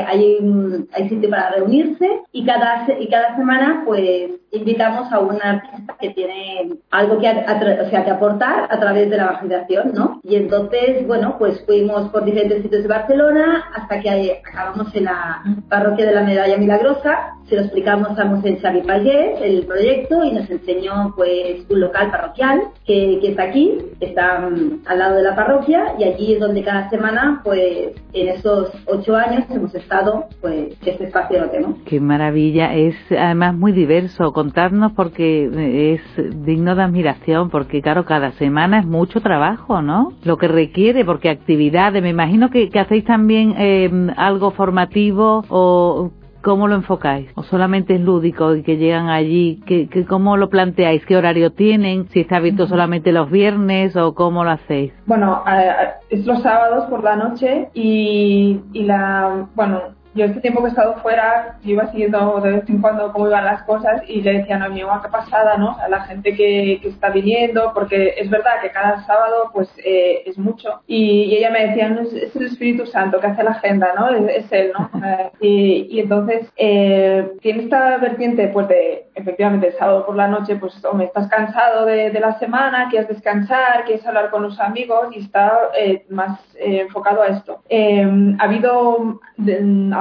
hay, 0.00 0.38
hay 0.92 1.08
sitio 1.08 1.30
para 1.30 1.50
reunirse 1.50 2.22
y 2.32 2.44
cada, 2.44 2.86
y 2.98 3.08
cada 3.08 3.36
semana 3.36 3.82
pues 3.84 4.30
invitamos 4.52 5.12
a 5.12 5.18
una 5.18 5.50
artista 5.50 5.96
que 6.00 6.10
tiene 6.10 6.70
algo 6.90 7.18
que, 7.18 7.28
o 7.28 7.90
sea, 7.90 8.04
que 8.04 8.10
aportar 8.10 8.68
a 8.70 8.78
través 8.78 9.10
de 9.10 9.16
la 9.16 9.24
evangelización, 9.24 9.92
¿no? 9.94 10.20
Y 10.22 10.36
entonces, 10.36 11.06
bueno, 11.06 11.36
pues 11.38 11.64
fuimos 11.66 12.08
por 12.10 12.24
diferentes 12.24 12.62
sitios 12.62 12.82
de 12.82 12.88
Barcelona 12.88 13.64
hasta 13.74 14.00
que 14.00 14.42
acabamos 14.46 14.94
en 14.94 15.04
la 15.04 15.42
parroquia 15.68 16.06
de 16.06 16.14
la 16.14 16.22
Medalla 16.22 16.56
Milagrosa, 16.56 17.34
se 17.48 17.56
lo 17.56 17.62
explicamos 17.62 18.18
a 18.18 18.24
Monsen 18.24 18.58
Xavi 18.58 18.82
Pallés, 18.82 19.40
el 19.42 19.66
proyecto, 19.66 20.24
y 20.24 20.32
nos 20.32 20.48
enseñó 20.48 21.12
pues 21.14 21.66
un 21.68 21.80
local 21.80 22.10
parroquial 22.10 22.62
que, 22.86 23.18
que 23.20 23.28
está 23.28 23.44
aquí, 23.44 23.78
está 24.00 24.40
mm, 24.40 24.82
al 24.86 24.98
lado 24.98 25.16
de 25.16 25.22
la 25.22 25.36
parroquia, 25.36 25.94
y 25.98 26.04
allí 26.04 26.34
es 26.34 26.40
donde 26.40 26.62
cada 26.62 26.88
semana, 26.90 27.40
pues 27.44 27.92
en 28.12 28.28
esos 28.28 28.70
ocho 28.86 29.16
años 29.16 29.44
hemos 29.50 29.74
estado, 29.74 30.24
pues 30.40 30.76
este 30.84 31.04
espacio 31.04 31.40
lo 31.40 31.50
tenemos. 31.50 31.78
Qué 31.84 32.00
maravilla, 32.00 32.74
es 32.74 32.94
además 33.10 33.54
muy 33.54 33.72
diverso, 33.72 34.32
contarnos 34.32 34.92
porque 34.92 35.94
es 35.94 36.44
digno 36.44 36.74
de 36.74 36.82
admiración, 36.82 37.50
porque 37.50 37.82
claro, 37.82 38.04
cada 38.04 38.32
semana 38.32 38.80
es 38.80 38.86
mucho 38.86 39.20
trabajo, 39.20 39.82
¿no? 39.82 40.12
Lo 40.24 40.38
que 40.38 40.48
requiere, 40.48 41.04
porque 41.04 41.28
actividades, 41.28 42.02
me 42.02 42.10
imagino 42.10 42.50
que, 42.50 42.70
que 42.70 42.78
hacéis 42.78 43.04
también 43.04 43.54
eh, 43.58 43.90
algo 44.16 44.50
formativo 44.52 45.44
o 45.48 46.10
¿cómo 46.44 46.68
lo 46.68 46.76
enfocáis? 46.76 47.28
¿O 47.34 47.42
solamente 47.42 47.94
es 47.94 48.00
lúdico 48.00 48.54
y 48.54 48.62
que 48.62 48.76
llegan 48.76 49.08
allí? 49.08 49.62
¿Qué, 49.66 49.88
qué, 49.88 50.04
¿Cómo 50.04 50.36
lo 50.36 50.50
planteáis? 50.50 51.04
¿Qué 51.06 51.16
horario 51.16 51.52
tienen? 51.52 52.08
¿Si 52.10 52.20
está 52.20 52.36
abierto 52.36 52.68
solamente 52.68 53.10
los 53.10 53.30
viernes 53.30 53.96
o 53.96 54.14
cómo 54.14 54.44
lo 54.44 54.50
hacéis? 54.50 54.92
Bueno, 55.06 55.42
es 56.10 56.26
los 56.26 56.42
sábados 56.42 56.84
por 56.84 57.02
la 57.02 57.16
noche 57.16 57.70
y, 57.74 58.60
y 58.72 58.84
la, 58.84 59.48
bueno, 59.54 59.80
yo 60.14 60.26
este 60.26 60.40
tiempo 60.40 60.60
que 60.60 60.66
he 60.66 60.70
estado 60.70 60.94
fuera, 60.96 61.56
yo 61.62 61.72
iba 61.72 61.90
siguiendo 61.90 62.40
de 62.40 62.52
vez 62.52 62.68
en 62.68 62.80
cuando 62.80 63.12
cómo 63.12 63.26
iban 63.26 63.44
las 63.44 63.62
cosas 63.64 64.02
y 64.08 64.22
le 64.22 64.38
decía, 64.38 64.58
no, 64.58 64.70
mi 64.70 64.82
mamá, 64.82 65.02
qué 65.02 65.10
pasada, 65.10 65.56
¿no? 65.56 65.76
A 65.78 65.88
la 65.88 66.02
gente 66.02 66.34
que, 66.34 66.78
que 66.80 66.88
está 66.88 67.10
viniendo, 67.10 67.72
porque 67.74 68.14
es 68.16 68.30
verdad 68.30 68.60
que 68.62 68.70
cada 68.70 69.04
sábado, 69.06 69.50
pues, 69.52 69.68
eh, 69.84 70.22
es 70.26 70.38
mucho. 70.38 70.82
Y, 70.86 71.34
ella 71.34 71.50
me 71.50 71.66
decía, 71.66 71.88
no, 71.88 72.02
es, 72.02 72.36
el 72.36 72.46
Espíritu 72.46 72.86
Santo 72.86 73.18
que 73.20 73.26
hace 73.26 73.42
la 73.42 73.52
agenda, 73.52 73.92
¿no? 73.96 74.08
Es, 74.10 74.50
él, 74.52 74.72
¿no? 74.78 74.90
Eh, 75.04 75.30
y, 75.40 75.86
y, 75.90 76.00
entonces, 76.00 76.50
eh, 76.56 77.32
tiene 77.40 77.64
esta 77.64 77.96
vertiente, 77.98 78.48
pues, 78.48 78.68
de, 78.68 79.06
efectivamente, 79.14 79.68
el 79.68 79.74
sábado 79.74 80.06
por 80.06 80.16
la 80.16 80.28
noche, 80.28 80.56
pues, 80.56 80.74
me 80.94 81.04
estás 81.04 81.28
cansado 81.28 81.86
de, 81.86 82.10
de, 82.10 82.20
la 82.20 82.38
semana, 82.38 82.88
quieres 82.88 83.08
descansar, 83.08 83.84
quieres 83.84 84.06
hablar 84.06 84.30
con 84.30 84.42
los 84.42 84.60
amigos 84.60 85.08
y 85.12 85.20
está 85.20 85.58
eh, 85.76 86.04
más 86.08 86.38
eh, 86.56 86.82
enfocado 86.82 87.22
a 87.22 87.28
esto. 87.28 87.62
ha 87.70 88.44
habido 88.44 89.20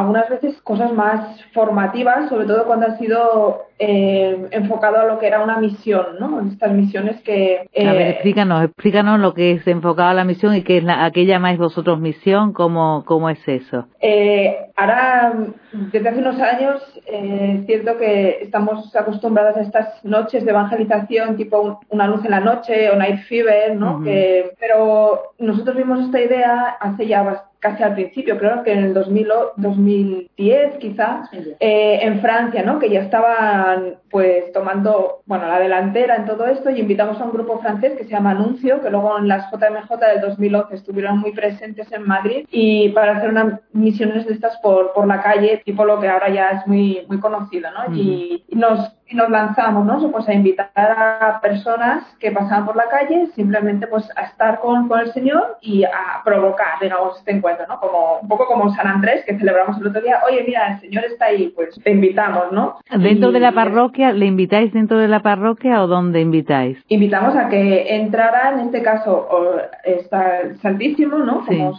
algunas 0.03 0.29
veces 0.29 0.61
cosas 0.61 0.93
más 0.93 1.41
formativas, 1.53 2.29
sobre 2.29 2.45
todo 2.45 2.65
cuando 2.65 2.87
ha 2.87 2.97
sido 2.97 3.67
eh, 3.79 4.47
enfocado 4.51 4.99
a 4.99 5.05
lo 5.05 5.19
que 5.19 5.27
era 5.27 5.43
una 5.43 5.57
misión, 5.57 6.17
¿no? 6.19 6.41
Estas 6.41 6.71
misiones 6.71 7.21
que... 7.21 7.67
Eh, 7.73 7.87
a 7.87 7.93
ver, 7.93 8.07
explícanos, 8.09 8.63
explícanos 8.65 9.19
lo 9.19 9.33
que 9.33 9.53
es 9.53 9.67
enfocado 9.67 10.09
a 10.09 10.13
la 10.13 10.23
misión 10.23 10.55
y 10.55 10.61
qué 10.61 10.77
es 10.77 10.83
la, 10.83 11.05
a 11.05 11.11
qué 11.11 11.25
llamáis 11.25 11.57
vosotros 11.57 11.99
misión, 11.99 12.53
cómo, 12.53 13.03
cómo 13.05 13.29
es 13.29 13.39
eso. 13.47 13.87
Eh, 13.99 14.57
ahora, 14.75 15.33
desde 15.71 16.09
hace 16.09 16.19
unos 16.19 16.39
años, 16.39 16.81
eh, 17.05 17.57
es 17.59 17.65
cierto 17.65 17.97
que 17.97 18.39
estamos 18.41 18.95
acostumbrados 18.95 19.57
a 19.57 19.61
estas 19.61 20.03
noches 20.03 20.45
de 20.45 20.51
evangelización, 20.51 21.37
tipo 21.37 21.79
una 21.89 22.07
luz 22.07 22.23
en 22.25 22.31
la 22.31 22.39
noche 22.39 22.89
o 22.91 22.95
Night 22.95 23.21
Fever, 23.27 23.75
¿no? 23.75 24.03
que, 24.03 24.51
pero 24.59 25.33
nosotros 25.39 25.75
vimos 25.75 25.99
esta 25.99 26.21
idea 26.21 26.77
hace 26.79 27.07
ya 27.07 27.23
bastante 27.23 27.52
casi 27.63 27.81
al 27.81 27.93
principio, 27.93 28.37
creo 28.37 28.61
que 28.61 28.73
en 28.73 28.83
el 28.83 28.93
2000, 28.93 29.27
2010 29.55 30.77
quizás, 30.79 31.29
eh, 31.31 31.99
en 32.01 32.19
Francia, 32.19 32.61
¿no? 32.61 32.77
Que 32.77 32.89
ya 32.89 32.99
estaban 32.99 33.95
pues 34.11 34.51
tomando, 34.51 35.21
bueno, 35.25 35.47
la 35.47 35.59
delantera 35.59 36.17
en 36.17 36.25
todo 36.25 36.45
esto 36.45 36.69
y 36.69 36.81
invitamos 36.81 37.21
a 37.21 37.23
un 37.23 37.31
grupo 37.31 37.59
francés 37.59 37.93
que 37.97 38.03
se 38.03 38.09
llama 38.09 38.31
Anuncio, 38.31 38.81
que 38.81 38.89
luego 38.89 39.17
en 39.17 39.29
las 39.29 39.49
JMJ 39.49 39.89
del 39.97 40.21
2011 40.21 40.75
estuvieron 40.75 41.19
muy 41.19 41.31
presentes 41.31 41.89
en 41.93 42.05
Madrid 42.05 42.45
y 42.51 42.89
para 42.89 43.17
hacer 43.17 43.29
unas 43.29 43.61
misiones 43.71 44.27
de 44.27 44.33
estas 44.33 44.57
por, 44.57 44.91
por 44.91 45.07
la 45.07 45.23
calle, 45.23 45.61
tipo 45.63 45.85
lo 45.85 46.01
que 46.01 46.09
ahora 46.09 46.29
ya 46.29 46.49
es 46.49 46.67
muy, 46.67 47.05
muy 47.07 47.21
conocido, 47.21 47.69
¿no? 47.71 47.95
y, 47.95 48.43
nos 48.49 48.93
y 49.13 49.15
nos 49.15 49.29
lanzamos 49.29 49.85
¿no? 49.85 50.11
pues 50.11 50.27
a 50.27 50.33
invitar 50.33 50.69
a 50.75 51.39
personas 51.41 52.03
que 52.19 52.31
pasaban 52.31 52.65
por 52.65 52.75
la 52.75 52.89
calle 52.89 53.27
simplemente 53.35 53.87
pues 53.87 54.09
a 54.15 54.23
estar 54.23 54.59
con, 54.59 54.87
con 54.87 54.99
el 54.99 55.13
Señor 55.13 55.57
y 55.61 55.83
a 55.83 56.21
provocar 56.23 56.79
digamos 56.81 57.17
este 57.19 57.31
encuentro 57.31 57.63
como, 57.79 58.19
un 58.21 58.27
poco 58.27 58.45
como 58.45 58.73
San 58.73 58.87
Andrés, 58.87 59.23
que 59.25 59.37
celebramos 59.37 59.77
el 59.79 59.87
otro 59.87 60.01
día. 60.01 60.21
Oye, 60.27 60.43
mira, 60.45 60.73
el 60.73 60.79
Señor 60.79 61.05
está 61.05 61.25
ahí, 61.25 61.51
pues 61.55 61.75
te 61.83 61.91
invitamos, 61.91 62.51
¿no? 62.51 62.77
¿Dentro 62.89 63.31
de 63.31 63.39
la 63.39 63.51
parroquia? 63.51 64.11
¿Le 64.11 64.25
invitáis 64.25 64.73
dentro 64.73 64.97
de 64.97 65.07
la 65.07 65.21
parroquia 65.21 65.81
o 65.83 65.87
dónde 65.87 66.21
invitáis? 66.21 66.77
Invitamos 66.87 67.35
a 67.35 67.49
que 67.49 67.95
entrara, 67.95 68.51
en 68.51 68.59
este 68.61 68.81
caso, 68.81 69.27
está 69.83 70.39
el 70.39 70.59
Santísimo, 70.59 71.17
¿no? 71.19 71.45
Como 71.45 71.73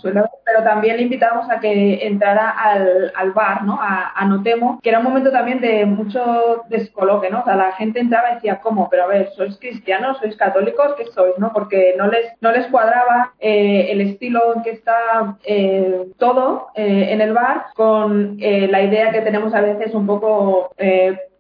pero 0.45 0.63
también 0.63 0.97
le 0.97 1.03
invitamos 1.03 1.49
a 1.51 1.59
que 1.59 2.07
entrara 2.07 2.51
al, 2.51 3.13
al 3.17 3.33
bar, 3.33 3.65
¿no? 3.65 3.79
A, 3.81 4.13
a, 4.15 4.25
Notemo, 4.27 4.79
que 4.83 4.91
era 4.91 4.99
un 4.99 5.05
momento 5.05 5.31
también 5.31 5.61
de 5.61 5.87
mucho 5.87 6.65
descoloque, 6.69 7.24
¿no? 7.31 7.45
O 7.47 7.55
la 7.55 7.73
gente 7.73 8.01
entraba 8.01 8.31
y 8.31 8.35
decía, 8.35 8.61
¿cómo? 8.61 8.89
Pero 8.91 9.05
a 9.05 9.07
ver, 9.07 9.31
¿sois 9.37 9.59
cristianos? 9.59 10.19
¿Sois 10.19 10.37
católicos? 10.37 10.95
¿Qué 10.97 11.07
sois? 11.07 11.39
¿no? 11.39 11.53
Porque 11.53 11.95
no 11.97 12.07
les, 12.09 12.33
no 12.41 12.53
les 12.53 12.67
cuadraba 12.67 13.35
eh, 13.39 13.89
el 13.91 14.01
estilo 14.01 14.55
en 14.55 14.63
que 14.63 14.71
está 14.71 15.37
eh, 15.45 16.07
todo 16.19 16.69
eh, 16.75 17.09
en 17.11 17.21
el 17.21 17.33
bar 17.33 17.67
con 17.75 18.37
la 18.39 18.83
idea 18.83 19.11
que 19.11 19.21
tenemos 19.21 19.55
a 19.55 19.61
veces 19.61 19.95
un 19.95 20.07
poco 20.07 20.71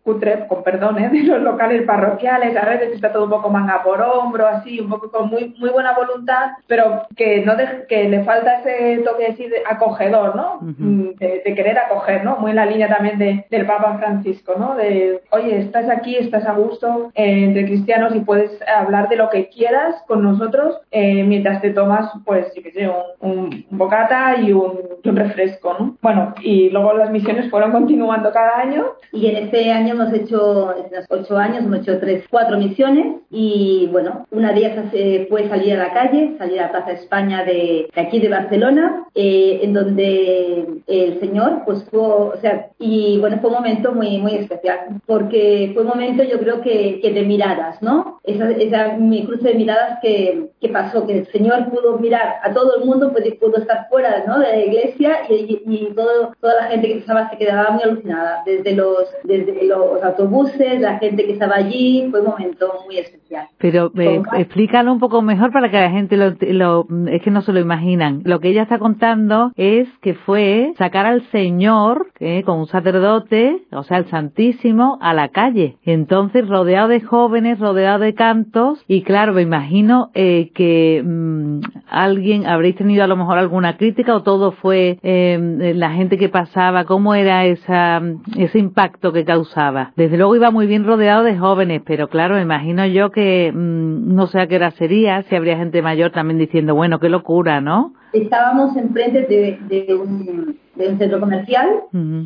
cutre, 0.04 0.46
con 0.46 0.62
perdón, 0.62 0.96
de 1.12 1.22
los 1.22 1.40
locales 1.42 1.82
parroquiales, 1.82 2.56
a 2.56 2.66
veces 2.66 2.92
está 2.92 3.12
todo 3.12 3.24
un 3.24 3.30
poco 3.30 3.50
manga 3.50 3.82
por 3.82 4.00
hombro, 4.02 4.46
así, 4.46 4.78
un 4.80 4.90
poco 4.90 5.10
con 5.10 5.28
muy, 5.28 5.54
muy 5.58 5.70
buena 5.70 5.94
voluntad, 5.94 6.50
pero 6.66 7.02
que 7.16 7.44
no 7.44 7.54
que 7.88 8.08
le 8.08 8.24
falta 8.24 8.60
ese 8.60 9.02
toque 9.02 9.26
así 9.26 9.46
de 9.46 9.62
acogedor, 9.68 10.36
¿no? 10.36 10.58
Mm, 10.60 11.14
de, 11.18 11.54
querer 11.54 11.78
acoger, 11.78 12.24
¿no? 12.24 12.36
Muy 12.36 12.50
en 12.50 12.56
la 12.56 12.66
línea 12.66 12.88
también 12.88 13.18
de, 13.18 13.46
del 13.48 13.64
Papa 13.64 13.96
Francisco, 13.98 14.54
¿no? 14.58 14.74
De, 14.74 15.22
oye, 15.30 15.58
estás 15.58 15.88
aquí, 15.88 16.16
estás 16.16 16.44
a 16.46 16.52
gusto 16.52 17.12
eh, 17.14 17.44
entre 17.44 17.64
cristianos 17.64 18.14
y 18.14 18.20
puedes 18.20 18.50
hablar 18.68 19.08
de 19.08 19.16
lo 19.16 19.30
que 19.30 19.48
quieras 19.48 19.94
con 20.08 20.22
nosotros 20.22 20.80
eh, 20.90 21.22
mientras 21.22 21.62
te 21.62 21.70
tomas, 21.70 22.10
pues, 22.24 22.52
yo 22.54 22.62
qué 22.62 22.72
sé, 22.72 22.90
un, 23.20 23.64
bocata 23.70 24.36
y 24.40 24.52
un, 24.52 24.80
un 25.04 25.16
refresco, 25.16 25.76
¿no? 25.78 25.96
Bueno, 26.02 26.34
y 26.42 26.70
luego 26.70 26.92
las 26.94 27.10
misiones 27.10 27.50
fueron 27.50 27.72
continuando 27.72 28.32
cada 28.32 28.58
año. 28.58 28.84
Y 29.12 29.28
en 29.28 29.44
este 29.44 29.70
año 29.70 29.93
hemos 29.94 30.12
hecho, 30.12 30.74
en 30.76 30.94
los 30.94 31.06
ocho 31.08 31.36
años, 31.36 31.64
hemos 31.64 31.80
hecho 31.80 31.98
tres, 31.98 32.24
cuatro 32.30 32.58
misiones 32.58 33.20
y 33.30 33.88
bueno, 33.90 34.26
una 34.30 34.52
de 34.52 34.58
ellas 34.60 34.86
fue 35.28 35.48
salir 35.48 35.74
a 35.74 35.88
la 35.88 35.92
calle, 35.92 36.34
salir 36.38 36.60
a 36.60 36.70
Plaza 36.70 36.92
España 36.92 37.44
de, 37.44 37.88
aquí 37.96 38.20
de 38.20 38.28
Barcelona, 38.28 39.06
eh, 39.14 39.60
en 39.62 39.72
donde 39.72 40.66
el 40.86 41.20
Señor, 41.20 41.62
pues 41.64 41.84
fue, 41.90 42.00
o 42.00 42.36
sea, 42.40 42.68
y 42.78 43.18
bueno, 43.18 43.38
fue 43.40 43.50
un 43.50 43.56
momento 43.56 43.92
muy, 43.92 44.18
muy 44.18 44.34
especial, 44.36 45.00
porque 45.06 45.70
fue 45.74 45.82
un 45.82 45.88
momento 45.88 46.22
yo 46.22 46.38
creo 46.38 46.60
que, 46.60 47.00
que 47.00 47.12
de 47.12 47.22
miradas, 47.22 47.80
¿no? 47.82 48.20
Esa, 48.24 48.50
esa 48.50 48.96
mi 48.96 49.24
cruce 49.26 49.48
de 49.48 49.54
miradas 49.54 49.98
que, 50.00 50.50
que, 50.60 50.68
pasó, 50.68 51.06
que 51.06 51.18
el 51.18 51.26
Señor 51.32 51.70
pudo 51.70 51.98
mirar 51.98 52.36
a 52.42 52.52
todo 52.52 52.76
el 52.76 52.84
mundo, 52.84 53.12
pues, 53.12 53.24
pudo 53.34 53.56
estar 53.56 53.88
fuera, 53.88 54.24
¿no? 54.26 54.38
De 54.38 54.48
la 54.48 54.64
iglesia 54.64 55.20
y, 55.28 55.62
y, 55.66 55.94
todo, 55.94 56.32
toda 56.40 56.54
la 56.54 56.64
gente 56.64 56.88
que 56.88 56.98
estaba 56.98 57.30
se 57.30 57.36
quedaba 57.36 57.70
muy 57.70 57.82
alucinada, 57.82 58.42
desde 58.44 58.72
los, 58.74 59.08
desde 59.24 59.64
los 59.64 59.83
los 59.94 60.02
autobuses, 60.02 60.80
la 60.80 60.98
gente 60.98 61.24
que 61.24 61.32
estaba 61.32 61.56
allí, 61.56 62.08
fue 62.10 62.20
un 62.20 62.26
momento 62.26 62.72
muy 62.86 62.98
especial. 62.98 63.48
Pero 63.58 63.90
eh, 63.98 64.22
explícalo 64.36 64.92
un 64.92 65.00
poco 65.00 65.22
mejor 65.22 65.52
para 65.52 65.70
que 65.70 65.78
la 65.78 65.90
gente 65.90 66.16
lo, 66.16 66.34
lo, 66.40 66.86
es 67.10 67.22
que 67.22 67.30
no 67.30 67.42
se 67.42 67.52
lo 67.52 67.60
imaginan. 67.60 68.22
Lo 68.24 68.40
que 68.40 68.48
ella 68.48 68.62
está 68.62 68.78
contando 68.78 69.52
es 69.56 69.88
que 70.00 70.14
fue 70.14 70.72
sacar 70.78 71.06
al 71.06 71.22
Señor, 71.30 72.08
eh, 72.20 72.42
con 72.44 72.58
un 72.58 72.66
sacerdote, 72.66 73.62
o 73.72 73.82
sea, 73.82 73.98
el 73.98 74.06
Santísimo, 74.06 74.98
a 75.00 75.14
la 75.14 75.28
calle. 75.28 75.76
Entonces, 75.84 76.48
rodeado 76.48 76.88
de 76.88 77.00
jóvenes, 77.00 77.58
rodeado 77.58 78.00
de 78.00 78.14
cantos, 78.14 78.84
y 78.88 79.02
claro, 79.02 79.32
me 79.32 79.42
imagino 79.42 80.10
eh, 80.14 80.50
que 80.54 81.02
mm, 81.04 81.60
alguien, 81.88 82.46
habréis 82.46 82.76
tenido 82.76 83.04
a 83.04 83.06
lo 83.06 83.16
mejor 83.16 83.38
alguna 83.38 83.76
crítica 83.76 84.14
o 84.14 84.22
todo 84.22 84.52
fue 84.52 84.98
eh, 85.02 85.72
la 85.74 85.90
gente 85.90 86.18
que 86.18 86.28
pasaba, 86.28 86.84
cómo 86.84 87.14
era 87.14 87.44
esa, 87.44 88.02
ese 88.36 88.58
impacto 88.58 89.12
que 89.12 89.24
causaba. 89.24 89.73
Desde 89.96 90.16
luego 90.16 90.36
iba 90.36 90.50
muy 90.50 90.66
bien 90.66 90.84
rodeado 90.84 91.24
de 91.24 91.36
jóvenes, 91.36 91.82
pero 91.84 92.08
claro, 92.08 92.40
imagino 92.40 92.86
yo 92.86 93.10
que 93.10 93.52
mm, 93.52 94.14
no 94.14 94.26
sé 94.26 94.40
a 94.40 94.46
qué 94.46 94.56
hora 94.56 94.70
sería, 94.72 95.22
si 95.22 95.34
habría 95.34 95.56
gente 95.56 95.82
mayor 95.82 96.10
también 96.12 96.38
diciendo, 96.38 96.74
bueno, 96.74 97.00
qué 97.00 97.08
locura, 97.08 97.60
¿no? 97.60 97.94
Estábamos 98.12 98.76
enfrente 98.76 99.22
de, 99.22 99.58
de, 99.68 99.94
un, 99.94 100.56
de 100.76 100.88
un 100.88 100.98
centro 100.98 101.18
comercial, 101.18 101.68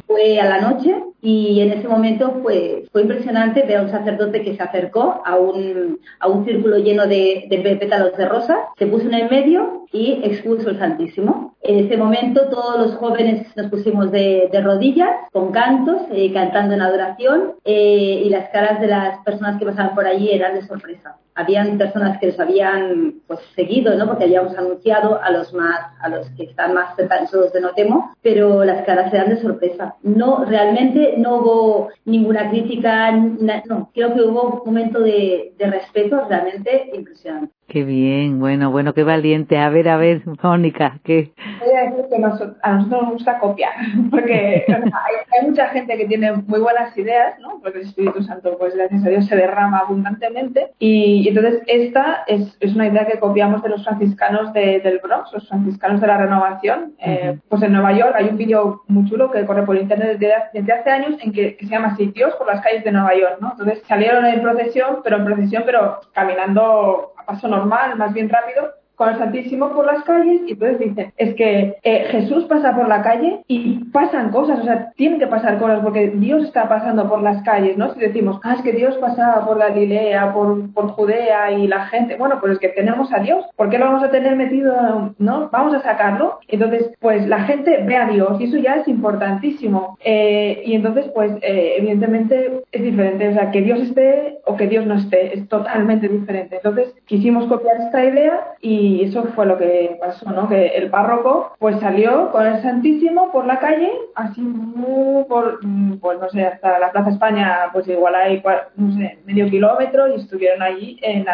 fue 0.07 0.39
a 0.39 0.45
la 0.45 0.61
noche 0.61 0.95
y 1.23 1.61
en 1.61 1.73
ese 1.73 1.89
momento 1.89 2.41
fue, 2.43 2.85
fue 2.93 3.03
impresionante 3.03 3.63
ver 3.63 3.79
a 3.79 3.83
un 3.83 3.89
sacerdote 3.89 4.43
que 4.43 4.55
se 4.55 4.63
acercó 4.63 5.23
a 5.25 5.37
un, 5.37 5.99
a 6.21 6.29
un 6.29 6.45
círculo 6.45 6.77
lleno 6.77 7.07
de, 7.07 7.47
de 7.49 7.77
pétalos 7.77 8.17
de 8.19 8.29
rosa, 8.29 8.59
se 8.79 8.87
puso 8.87 9.07
en 9.07 9.15
el 9.15 9.31
medio 9.31 9.87
y 9.93 10.21
expuso 10.23 10.69
el 10.71 10.79
Santísimo. 10.79 11.57
En 11.61 11.85
ese 11.85 11.97
momento 11.97 12.49
todos 12.49 12.79
los 12.79 12.97
jóvenes 12.97 13.55
nos 13.57 13.67
pusimos 13.67 14.11
de, 14.11 14.49
de 14.51 14.61
rodillas, 14.61 15.11
con 15.33 15.53
cantos, 15.53 16.03
eh, 16.13 16.33
cantando 16.33 16.75
en 16.75 16.83
adoración 16.83 17.55
eh, 17.65 18.23
y 18.25 18.29
las 18.31 18.49
caras 18.51 18.81
de 18.81 18.87
las 18.87 19.19
personas 19.25 19.59
que 19.59 19.67
pasaban 19.67 19.95
por 19.95 20.07
allí 20.07 20.31
eran 20.31 20.55
de 20.55 20.67
sorpresa 20.67 21.17
habían 21.39 21.79
personas 21.79 22.19
que 22.19 22.27
los 22.27 22.41
habían 22.41 23.15
pues 23.29 23.39
seguido, 23.55 23.95
¿no? 23.95 24.07
Porque 24.07 24.25
habíamos 24.25 24.59
anunciado 24.59 25.23
a 25.23 25.31
los 25.31 25.55
más, 25.55 25.79
a 26.01 26.09
los 26.09 26.29
que 26.31 26.45
están 26.45 26.75
más 26.75 26.97
cercanos 26.97 27.31
de 27.53 27.61
Notemo, 27.61 28.13
pero 28.23 28.65
las 28.65 28.85
caras 28.85 29.15
eran 29.15 29.29
de 29.29 29.41
sorpresa. 29.41 29.95
No, 30.03 30.45
realmente 30.45 31.15
no 31.17 31.37
hubo 31.37 31.89
ninguna 32.05 32.51
crítica, 32.51 33.13
no, 33.13 33.89
creo 33.95 34.15
que 34.15 34.23
hubo 34.23 34.63
un 34.63 34.67
momento 34.67 34.99
de, 34.99 35.53
de 35.57 35.67
respeto 35.71 36.27
realmente 36.29 36.91
impresionante. 36.93 37.55
Qué 37.69 37.85
bien, 37.85 38.41
bueno, 38.41 38.71
bueno, 38.71 38.95
qué 38.95 39.05
valiente. 39.05 39.59
A 39.59 39.69
ver, 39.69 39.91
a 39.91 39.99
ver, 39.99 40.23
Mónica, 40.43 41.01
¿qué? 41.05 41.33
Voy 41.61 41.77
a 41.77 41.91
decir 41.91 42.07
que 42.09 42.17
a 42.17 42.73
nosotros 42.73 43.03
nos 43.03 43.13
gusta 43.13 43.39
copiar, 43.39 43.75
porque 44.11 44.65
hay, 44.67 45.47
mucha 45.47 45.69
gente 45.69 45.99
que 45.99 46.07
tiene 46.07 46.33
muy 46.33 46.61
buenas 46.61 46.97
ideas, 46.97 47.39
¿no? 47.41 47.61
Porque 47.63 47.81
el 47.81 47.85
Espíritu 47.85 48.23
Santo, 48.23 48.57
pues 48.59 48.75
gracias 48.75 49.05
a 49.05 49.11
Dios, 49.11 49.27
se 49.27 49.37
derrama 49.37 49.81
abundantemente. 49.81 50.71
Y, 50.79 51.29
entonces 51.29 51.63
esta 51.67 52.25
es, 52.27 52.57
es, 52.61 52.75
una 52.75 52.87
idea 52.87 53.07
que 53.07 53.19
copiamos 53.19 53.63
de 53.63 53.69
los 53.69 53.85
franciscanos 53.85 54.51
del 54.55 55.01
Bronx, 55.03 55.31
los 55.35 55.47
franciscanos 55.47 56.01
de 56.01 56.07
la 56.07 56.17
renovación. 56.17 56.95
Eh, 57.01 57.39
pues 57.51 57.63
en 57.63 57.75
Nueva 57.75 57.93
York 57.93 58.15
hay 58.17 58.29
un 58.29 58.39
vídeo 58.39 58.81
muy 58.89 59.05
chulo 59.11 59.31
que 59.31 59.45
corre 59.45 59.65
por 59.65 59.77
internet 59.77 60.17
desde, 60.19 60.35
desde 60.55 60.73
hace 60.73 60.89
años 60.89 61.17
en 61.21 61.33
que, 61.33 61.59
se 61.61 61.67
llama 61.67 61.97
Sitios 61.97 62.35
por 62.37 62.47
las 62.47 62.63
calles 62.63 62.83
de 62.83 62.93
Nueva 62.93 63.15
York, 63.15 63.37
¿no? 63.41 63.51
Entonces 63.51 63.83
salieron 63.87 64.25
en 64.25 64.41
procesión, 64.41 65.01
pero 65.05 65.19
en 65.19 65.27
procesión, 65.27 65.65
pero 65.67 66.01
caminando 66.15 67.13
paso 67.29 67.47
normal, 67.47 67.95
más 67.99 68.15
bien 68.15 68.31
rápido, 68.31 68.75
con 68.99 69.09
el 69.09 69.17
Santísimo 69.17 69.71
por 69.71 69.87
las 69.87 70.03
calles 70.03 70.43
y 70.47 70.53
entonces 70.53 70.81
dicen, 70.81 71.13
es 71.17 71.35
que 71.37 71.77
eh, 71.85 72.05
Jesús 72.11 72.45
pasa 72.47 72.75
por 72.75 72.89
la 72.89 73.01
calle 73.01 73.45
y 73.47 73.85
pasan 73.93 74.31
cosas, 74.31 74.59
o 74.59 74.65
sea, 74.65 74.91
tienen 74.97 75.21
que 75.21 75.29
pasar 75.29 75.59
cosas 75.59 75.79
porque 75.85 76.09
Dios 76.09 76.43
está 76.43 76.69
pasando 76.69 77.09
por 77.09 77.23
las 77.23 77.43
calles, 77.45 77.79
¿no? 77.79 77.95
Si 77.95 78.01
decimos, 78.01 78.41
ah, 78.43 78.55
es 78.55 78.63
que 78.63 78.73
Dios 78.73 78.97
pasaba 78.97 79.47
por 79.47 79.59
Galilea, 79.59 80.33
por, 80.33 80.73
por 80.73 80.89
Judea 80.89 81.53
y 81.53 81.69
la 81.69 81.87
gente, 81.87 82.17
bueno, 82.17 82.39
pues 82.41 82.55
es 82.55 82.59
que 82.59 82.71
tenemos 82.71 83.13
a 83.13 83.21
Dios, 83.21 83.45
¿por 83.55 83.71
qué 83.71 83.79
lo 83.79 83.85
vamos 83.85 84.03
a 84.03 84.11
tener 84.11 84.35
metido, 84.35 85.15
no? 85.19 85.49
Vamos 85.53 85.75
a 85.75 85.81
sacarlo. 85.81 86.41
Entonces, 86.49 86.91
pues 86.99 87.29
la 87.29 87.45
gente 87.45 87.85
ve 87.87 87.97
a 87.97 88.09
Dios 88.09 88.41
y 88.41 88.45
eso 88.45 88.57
ya 88.57 88.79
es 88.79 88.89
importantísimo. 88.89 89.97
Eh, 90.05 90.63
y 90.65 90.75
entonces, 90.75 91.07
pues 91.15 91.31
eh, 91.43 91.75
evidentemente 91.79 92.63
es 92.73 92.83
diferente, 92.83 93.29
o 93.29 93.33
sea, 93.35 93.53
que 93.53 93.63
Dios 93.63 93.79
esté 93.81 94.39
o 94.45 94.57
que 94.57 94.67
Dios 94.67 94.87
no 94.87 94.95
esté, 94.95 95.39
es 95.39 95.49
totalmente 95.49 96.09
diferente. 96.09 96.57
Entonces, 96.57 96.93
quisimos 97.07 97.47
copiar 97.47 97.77
esta 97.81 98.05
idea 98.05 98.55
y 98.61 98.88
y 98.89 99.05
eso 99.05 99.25
fue 99.35 99.45
lo 99.45 99.59
que 99.59 99.97
pasó, 100.01 100.31
¿no? 100.31 100.49
Que 100.49 100.69
el 100.69 100.89
párroco 100.89 101.53
pues 101.59 101.79
salió 101.81 102.31
con 102.31 102.47
el 102.47 102.63
Santísimo 102.63 103.31
por 103.31 103.45
la 103.45 103.59
calle, 103.59 103.91
así 104.15 104.41
muy 104.41 105.25
por, 105.25 105.59
mm, 105.63 105.99
pues 105.99 106.19
no 106.19 106.29
sé, 106.31 106.47
hasta 106.47 106.79
la 106.79 106.91
Plaza 106.91 107.11
España, 107.11 107.59
pues 107.73 107.87
igual 107.89 108.15
hay, 108.15 108.43
no 108.77 108.93
sé, 108.97 109.19
medio 109.27 109.51
kilómetro 109.51 110.09
y 110.09 110.15
estuvieron 110.15 110.63
allí 110.63 110.99
en, 111.03 111.27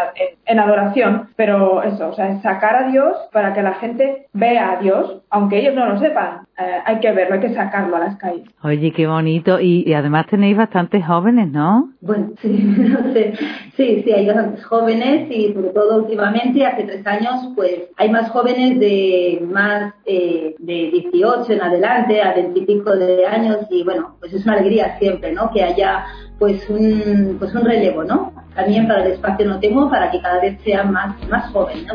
en, 0.46 0.58
adoración. 0.58 1.28
Pero 1.36 1.82
eso, 1.82 2.08
o 2.08 2.14
sea, 2.14 2.40
sacar 2.42 2.76
a 2.76 2.88
Dios 2.88 3.16
para 3.32 3.54
que 3.54 3.62
la 3.62 3.74
gente 3.74 4.26
vea 4.32 4.72
a 4.72 4.76
Dios, 4.80 5.22
aunque 5.30 5.58
ellos 5.58 5.74
no 5.74 5.86
lo 5.86 5.98
sepan, 5.98 6.40
eh, 6.58 6.78
hay 6.84 7.00
que 7.00 7.12
verlo, 7.12 7.34
hay 7.34 7.40
que 7.40 7.54
sacarlo 7.54 7.96
a 7.96 8.00
las 8.00 8.16
calles. 8.16 8.48
Oye, 8.62 8.92
qué 8.92 9.06
bonito. 9.06 9.60
Y, 9.60 9.92
además 9.92 10.26
tenéis 10.26 10.56
bastantes 10.56 11.04
jóvenes, 11.04 11.50
¿no? 11.50 11.90
Bueno, 12.04 12.32
sí, 12.42 12.48
no 12.48 13.14
sé. 13.14 13.32
sí, 13.78 14.02
sí, 14.04 14.12
hay 14.12 14.26
bastantes 14.26 14.62
jóvenes 14.66 15.26
y 15.30 15.54
sobre 15.54 15.70
todo 15.70 16.02
últimamente, 16.02 16.66
hace 16.66 16.84
tres 16.84 17.06
años, 17.06 17.48
pues 17.54 17.88
hay 17.96 18.10
más 18.10 18.30
jóvenes 18.30 18.78
de 18.78 19.42
más 19.50 19.94
eh, 20.04 20.54
de 20.58 20.90
18 20.90 21.50
en 21.54 21.62
adelante, 21.62 22.20
a 22.20 22.34
20 22.34 22.60
y 22.60 22.66
pico 22.66 22.94
de 22.94 23.24
años 23.24 23.60
y 23.70 23.82
bueno, 23.84 24.16
pues 24.20 24.34
es 24.34 24.44
una 24.44 24.54
alegría 24.54 24.98
siempre, 24.98 25.32
¿no? 25.32 25.50
Que 25.50 25.62
haya 25.62 26.04
pues 26.38 26.68
un, 26.68 27.36
pues 27.38 27.54
un 27.54 27.64
relevo, 27.64 28.04
¿no? 28.04 28.32
También 28.54 28.86
para 28.86 29.04
el 29.04 29.12
espacio 29.12 29.46
no 29.46 29.58
temo, 29.58 29.90
para 29.90 30.12
que 30.12 30.20
cada 30.20 30.40
vez 30.40 30.60
sean 30.62 30.92
más, 30.92 31.16
más 31.28 31.50
jóvenes, 31.52 31.86
¿no? 31.86 31.94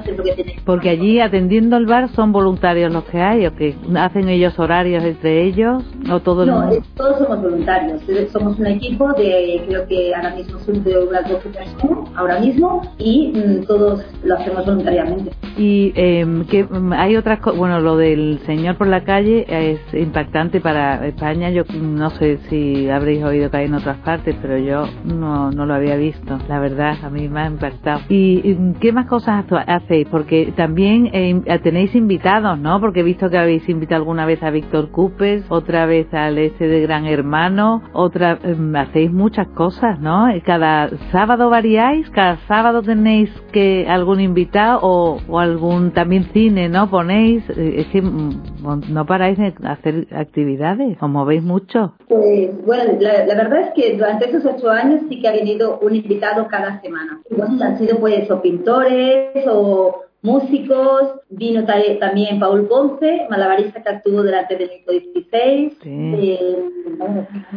Porque 0.65 0.89
allí 0.89 1.21
atendiendo 1.21 1.77
el 1.77 1.85
bar 1.85 2.09
son 2.09 2.33
voluntarios 2.33 2.91
los 2.91 3.05
que 3.05 3.21
hay, 3.21 3.45
o 3.45 3.55
que 3.55 3.75
hacen 3.95 4.27
ellos 4.27 4.59
horarios 4.59 5.03
entre 5.05 5.43
ellos, 5.43 5.83
o 6.11 6.19
todo 6.19 6.45
No, 6.45 6.69
todos 6.95 7.19
somos 7.19 7.41
voluntarios. 7.41 8.01
Somos 8.31 8.59
un 8.59 8.67
equipo 8.67 9.13
de, 9.13 9.63
creo 9.67 9.87
que 9.87 10.13
ahora 10.13 10.35
mismo 10.35 10.59
son 10.59 10.83
de 10.83 10.97
unas 10.97 11.29
12 11.29 11.49
personas, 11.49 12.09
ahora 12.15 12.39
mismo, 12.39 12.81
y 12.97 13.31
mm, 13.33 13.65
todos 13.65 14.03
lo 14.23 14.35
hacemos 14.35 14.65
voluntariamente. 14.65 15.31
Y 15.59 15.91
eh, 15.93 16.25
que 16.49 16.63
mm, 16.63 16.93
hay 16.93 17.17
otras 17.17 17.39
cosas, 17.39 17.59
bueno, 17.59 17.81
lo 17.81 17.97
del 17.97 18.39
señor 18.45 18.77
por 18.77 18.87
la 18.87 19.03
calle 19.03 19.45
es 19.49 19.93
impactante 19.93 20.61
para 20.61 21.05
España. 21.05 21.49
Yo 21.49 21.63
no 21.81 22.11
sé 22.11 22.39
si 22.49 22.89
habréis 22.89 23.21
oído 23.25 23.51
que 23.51 23.57
hay 23.57 23.65
en 23.65 23.73
otras 23.73 23.97
partes, 23.97 24.37
pero 24.41 24.57
yo 24.57 24.85
no, 25.03 25.51
no 25.51 25.65
lo 25.65 25.73
había 25.73 25.97
visto. 25.97 26.39
La 26.47 26.59
verdad, 26.59 26.95
a 27.03 27.09
mí 27.09 27.27
me 27.27 27.41
ha 27.41 27.47
impactado. 27.47 27.99
¿Y 28.07 28.55
qué 28.79 28.93
más 28.93 29.07
cosas 29.07 29.43
hacéis? 29.67 30.07
Porque 30.09 30.53
también 30.55 31.09
eh, 31.11 31.59
tenéis 31.61 31.93
invitados, 31.93 32.57
¿no? 32.57 32.79
Porque 32.79 33.01
he 33.01 33.03
visto 33.03 33.29
que 33.29 33.37
habéis 33.37 33.67
invitado 33.67 33.97
alguna 33.99 34.25
vez 34.25 34.41
a 34.41 34.51
Víctor 34.51 34.91
Cupes, 34.91 35.43
otra 35.49 35.85
vez 35.85 36.13
al 36.13 36.37
ese 36.37 36.67
de 36.67 36.79
Gran 36.83 37.05
Hermano, 37.05 37.83
otra, 37.91 38.39
em, 38.43 38.73
hacéis 38.77 39.11
muchas 39.11 39.49
cosas, 39.49 39.99
¿no? 39.99 40.27
Cada 40.45 40.89
sábado 41.11 41.49
variáis, 41.49 42.09
cada 42.11 42.37
sábado 42.47 42.81
tenéis 42.81 43.29
que 43.51 43.85
algún 43.89 44.21
invitado 44.21 44.79
o, 44.81 45.19
o 45.27 45.48
algún 45.49 45.91
también 45.91 46.25
cine, 46.33 46.69
¿no? 46.69 46.89
Ponéis, 46.89 47.43
eh, 47.49 47.75
es 47.77 47.87
que 47.87 48.01
mm, 48.01 48.41
no 48.89 49.05
paráis 49.05 49.37
de 49.37 49.53
hacer 49.63 50.07
actividades, 50.11 50.97
os 51.01 51.09
movéis 51.09 51.43
mucho. 51.43 51.93
Pues 52.07 52.49
bueno, 52.65 52.93
la, 52.99 53.25
verdad 53.25 53.61
es 53.61 53.69
que 53.75 53.95
durante 53.95 54.29
esos 54.29 54.45
ocho 54.45 54.69
años 54.69 55.01
sí 55.09 55.21
que 55.21 55.27
ha 55.27 55.33
venido 55.33 55.79
un 55.79 55.95
invitado 55.95 56.47
cada 56.47 56.81
semana. 56.81 57.21
han 57.61 57.77
sido 57.77 57.99
pues 57.99 58.29
o 58.31 58.41
pintores 58.41 59.45
o 59.47 60.03
músicos, 60.21 61.13
vino 61.29 61.63
también 61.99 62.39
Paul 62.39 62.67
Ponce, 62.67 63.27
malabarista 63.29 63.81
que 63.81 63.89
actuó 63.89 64.21
delante 64.23 64.57
del 64.57 64.69
Nico 64.69 64.91
XVI, 64.91 65.77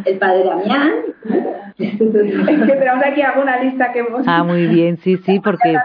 el, 0.04 0.18
padre 0.18 0.44
Damián. 0.44 0.92
es 1.78 1.98
que 1.98 2.04
tenemos 2.04 3.04
aquí 3.04 3.22
alguna 3.22 3.62
lista 3.62 3.92
que 3.92 3.98
hemos... 4.00 4.22
Ah, 4.26 4.44
muy 4.44 4.66
bien, 4.68 4.96
sí, 4.98 5.16
sí, 5.18 5.40
porque 5.44 5.76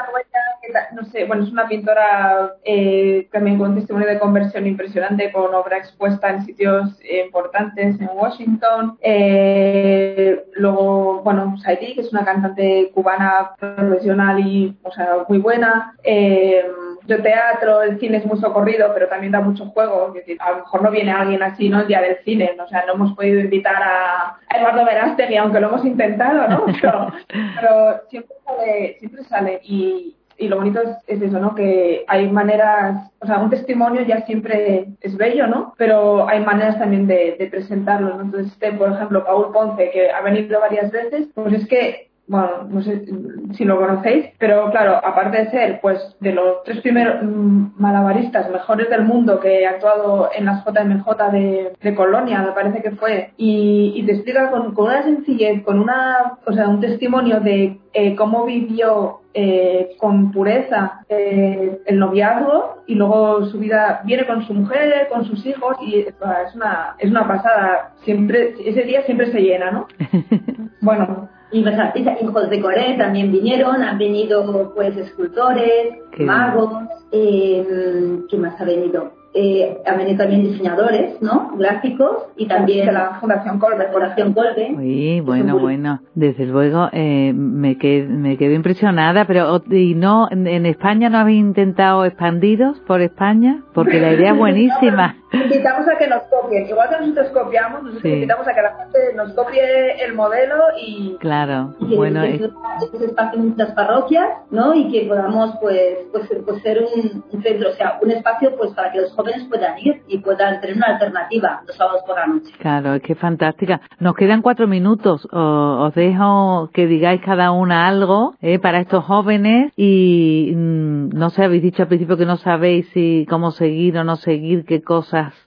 no 0.93 1.06
sé, 1.06 1.25
bueno, 1.25 1.43
es 1.43 1.51
una 1.51 1.67
pintora 1.67 2.56
eh, 2.63 3.27
también 3.32 3.58
con 3.58 3.75
testimonio 3.75 4.08
de 4.08 4.19
conversión 4.19 4.67
impresionante, 4.67 5.32
con 5.32 5.53
obra 5.53 5.77
expuesta 5.77 6.30
en 6.30 6.45
sitios 6.45 6.97
importantes 7.25 7.99
en 7.99 8.10
Washington. 8.13 8.97
Eh, 9.01 10.43
luego, 10.53 11.21
bueno, 11.23 11.58
Saidi, 11.60 11.95
que 11.95 12.01
es 12.01 12.12
una 12.12 12.25
cantante 12.25 12.91
cubana 12.93 13.51
profesional 13.60 14.39
y, 14.39 14.75
o 14.84 14.91
sea, 14.91 15.25
muy 15.27 15.38
buena. 15.38 15.95
Eh, 16.03 16.65
yo 17.08 17.21
teatro, 17.21 17.82
el 17.84 17.99
cine 17.99 18.17
es 18.17 18.25
muy 18.25 18.38
socorrido, 18.38 18.91
pero 18.93 19.08
también 19.08 19.32
da 19.32 19.39
mucho 19.39 19.67
juego. 19.67 20.13
A 20.39 20.51
lo 20.51 20.58
mejor 20.58 20.82
no 20.82 20.91
viene 20.91 21.12
alguien 21.12 21.41
así, 21.41 21.69
¿no? 21.69 21.82
El 21.82 21.88
día 21.88 22.01
del 22.01 22.17
cine. 22.25 22.51
O 22.62 22.67
sea, 22.67 22.84
no 22.86 22.93
hemos 22.93 23.15
podido 23.15 23.39
invitar 23.39 23.82
a, 23.82 24.38
Eduardo 24.53 24.86
Verástegui, 24.86 25.38
aunque 25.38 25.60
lo 25.60 25.67
hemos 25.69 25.86
intentado, 25.86 26.47
¿no? 26.47 26.65
Pero, 26.82 27.12
pero 27.56 28.01
siempre 28.10 28.36
sale, 28.45 28.95
siempre 28.99 29.23
sale. 29.23 29.60
Y, 29.63 30.15
y 30.38 30.47
lo 30.47 30.58
bonito 30.58 30.82
es, 31.08 31.21
eso, 31.21 31.39
¿no? 31.39 31.56
Que 31.56 32.06
hay 32.08 32.30
maneras, 32.30 33.12
o 33.19 33.26
sea, 33.26 33.39
un 33.39 33.50
testimonio 33.50 34.02
ya 34.04 34.26
siempre 34.26 34.88
es 35.02 35.17
bello, 35.17 35.47
¿no? 35.47 35.73
Pero 35.78 36.28
hay 36.28 36.43
maneras 36.43 36.78
también 36.78 37.08
de, 37.08 37.36
de 37.38 37.47
presentarlo, 37.47 38.15
¿no? 38.15 38.21
Entonces, 38.21 38.52
este, 38.52 38.71
por 38.73 38.91
ejemplo, 38.91 39.26
Paul 39.26 39.52
Ponce, 39.52 39.89
que 39.91 40.12
ha 40.12 40.21
venido 40.21 40.60
varias 40.60 40.91
veces, 40.91 41.28
pues 41.34 41.54
es 41.54 41.67
que 41.67 42.06
bueno, 42.27 42.67
no 42.69 42.81
sé 42.81 43.05
si 43.53 43.63
lo 43.63 43.77
conocéis, 43.77 44.27
pero 44.37 44.69
claro, 44.69 44.97
aparte 44.97 45.37
de 45.37 45.49
ser 45.49 45.79
pues 45.81 45.97
de 46.19 46.33
los 46.33 46.63
tres 46.65 46.81
primeros 46.81 47.23
mm, 47.23 47.67
malabaristas 47.77 48.49
mejores 48.51 48.89
del 48.89 49.03
mundo 49.03 49.39
que 49.39 49.65
ha 49.65 49.71
actuado 49.71 50.29
en 50.35 50.45
las 50.45 50.65
JMJ 50.65 51.05
de, 51.31 51.95
Colonia, 51.95 52.41
me 52.41 52.51
parece 52.51 52.81
que 52.81 52.91
fue, 52.91 53.31
y, 53.37 54.03
te 54.05 54.11
explica 54.11 54.51
con, 54.51 54.73
con, 54.73 54.85
una 54.85 55.03
sencillez, 55.03 55.63
con 55.63 55.79
una, 55.79 56.37
o 56.45 56.51
sea, 56.51 56.67
un 56.67 56.81
testimonio 56.81 57.39
de 57.39 57.79
eh, 57.93 58.15
cómo 58.15 58.45
vivió 58.45 59.21
eh, 59.33 59.95
con 59.97 60.31
pureza 60.31 61.05
eh, 61.09 61.79
el 61.85 61.99
noviazgo 61.99 62.83
y 62.87 62.95
luego 62.95 63.45
su 63.45 63.57
vida 63.59 64.01
viene 64.03 64.25
con 64.25 64.45
su 64.45 64.53
mujer, 64.53 65.07
con 65.09 65.25
sus 65.25 65.45
hijos 65.45 65.77
y 65.81 65.99
es 65.99 66.13
una, 66.55 66.95
es 66.99 67.09
una 67.09 67.27
pasada. 67.27 67.93
Siempre, 68.03 68.53
ese 68.65 68.83
día 68.83 69.03
siempre 69.03 69.31
se 69.31 69.39
llena, 69.39 69.71
¿no? 69.71 69.87
bueno, 70.81 71.29
y 71.51 71.61
los 71.61 71.75
artistas, 71.75 72.21
hijos 72.21 72.49
de 72.49 72.61
Corea 72.61 72.97
también 72.97 73.31
vinieron, 73.31 73.81
han 73.81 73.97
venido 73.97 74.73
pues 74.75 74.95
escultores, 74.97 75.99
magos, 76.19 76.83
eh, 77.11 78.19
¿qué 78.29 78.37
más 78.37 78.59
ha 78.59 78.65
venido? 78.65 79.11
eh, 79.39 79.77
han 79.85 79.97
venido 79.97 80.17
también 80.17 80.43
diseñadores, 80.43 81.21
¿no? 81.21 81.51
Gráficos 81.57 82.25
y 82.37 82.47
también 82.47 82.91
la 82.91 83.19
Fundación 83.19 83.59
Colbe. 83.59 83.87
Fundación 83.91 84.33
Colbe. 84.33 84.75
Sí, 84.79 85.21
bueno, 85.21 85.59
bueno. 85.59 85.99
Desde 86.15 86.47
luego 86.47 86.89
eh, 86.91 87.33
me, 87.35 87.77
quedé, 87.77 88.07
me 88.07 88.35
quedé 88.37 88.55
impresionada, 88.55 89.25
pero 89.25 89.61
¿y 89.69 89.93
no 89.93 90.27
en 90.31 90.65
España 90.65 91.09
no 91.09 91.19
habéis 91.19 91.39
intentado 91.39 92.03
expandiros 92.05 92.79
por 92.87 93.01
España? 93.01 93.61
Porque 93.73 93.99
la 93.99 94.13
idea 94.13 94.31
es 94.31 94.37
buenísima. 94.39 95.17
Invitamos 95.31 95.87
a 95.87 95.97
que 95.97 96.07
nos 96.07 96.23
copien. 96.23 96.67
Igual 96.67 96.89
que 96.89 96.99
nosotros 96.99 97.29
copiamos, 97.29 97.83
nosotros 97.83 98.13
invitamos 98.13 98.47
a 98.47 98.53
que 98.53 98.61
la 98.61 98.75
gente 98.75 98.99
nos 99.15 99.33
copie 99.33 100.03
el 100.03 100.13
modelo 100.13 100.55
y... 100.79 101.15
Claro, 101.19 101.75
y 101.79 101.89
que 101.89 101.95
bueno. 101.95 102.21
Que 102.21 102.35
es... 102.35 103.01
espacio 103.01 103.39
en 103.39 103.49
muchas 103.49 103.71
parroquias, 103.71 104.29
¿no? 104.51 104.73
Y 104.73 104.91
que 104.91 105.07
podamos, 105.07 105.55
pues, 105.61 105.97
pues, 106.11 106.29
pues 106.45 106.61
ser 106.61 106.83
un, 106.83 107.23
un 107.31 107.43
centro, 107.43 107.69
o 107.69 107.73
sea, 107.73 107.99
un 108.01 108.11
espacio, 108.11 108.55
pues, 108.57 108.71
para 108.73 108.91
que 108.91 109.01
los 109.01 109.13
jóvenes 109.13 109.45
puedan 109.49 109.77
ir 109.79 110.01
y 110.07 110.19
puedan 110.19 110.61
tener 110.61 110.77
una 110.77 110.87
alternativa 110.87 111.61
los 111.65 111.75
sábados 111.75 112.01
por 112.05 112.15
la 112.15 112.27
noche. 112.27 112.51
Claro, 112.59 112.95
es 112.95 113.01
que 113.01 113.13
es 113.13 113.19
fantástica. 113.19 113.81
Nos 113.99 114.15
quedan 114.15 114.41
cuatro 114.41 114.67
minutos. 114.67 115.27
os 115.31 115.93
dejo 115.93 116.69
que 116.73 116.87
digáis 116.87 117.21
cada 117.21 117.51
una 117.51 117.87
algo 117.87 118.35
eh, 118.41 118.59
para 118.59 118.79
estos 118.79 119.03
jóvenes 119.03 119.71
y 119.75 120.53
mm, 120.55 121.09
no 121.09 121.29
sé, 121.29 121.43
habéis 121.43 121.63
dicho 121.63 121.83
al 121.83 121.87
principio 121.87 122.17
que 122.17 122.25
no 122.25 122.37
sabéis 122.37 122.87
si 122.93 123.25
cómo 123.29 123.51
seguir 123.51 123.97
o 123.97 124.03
no 124.03 124.15
seguir, 124.15 124.65
qué 124.65 124.81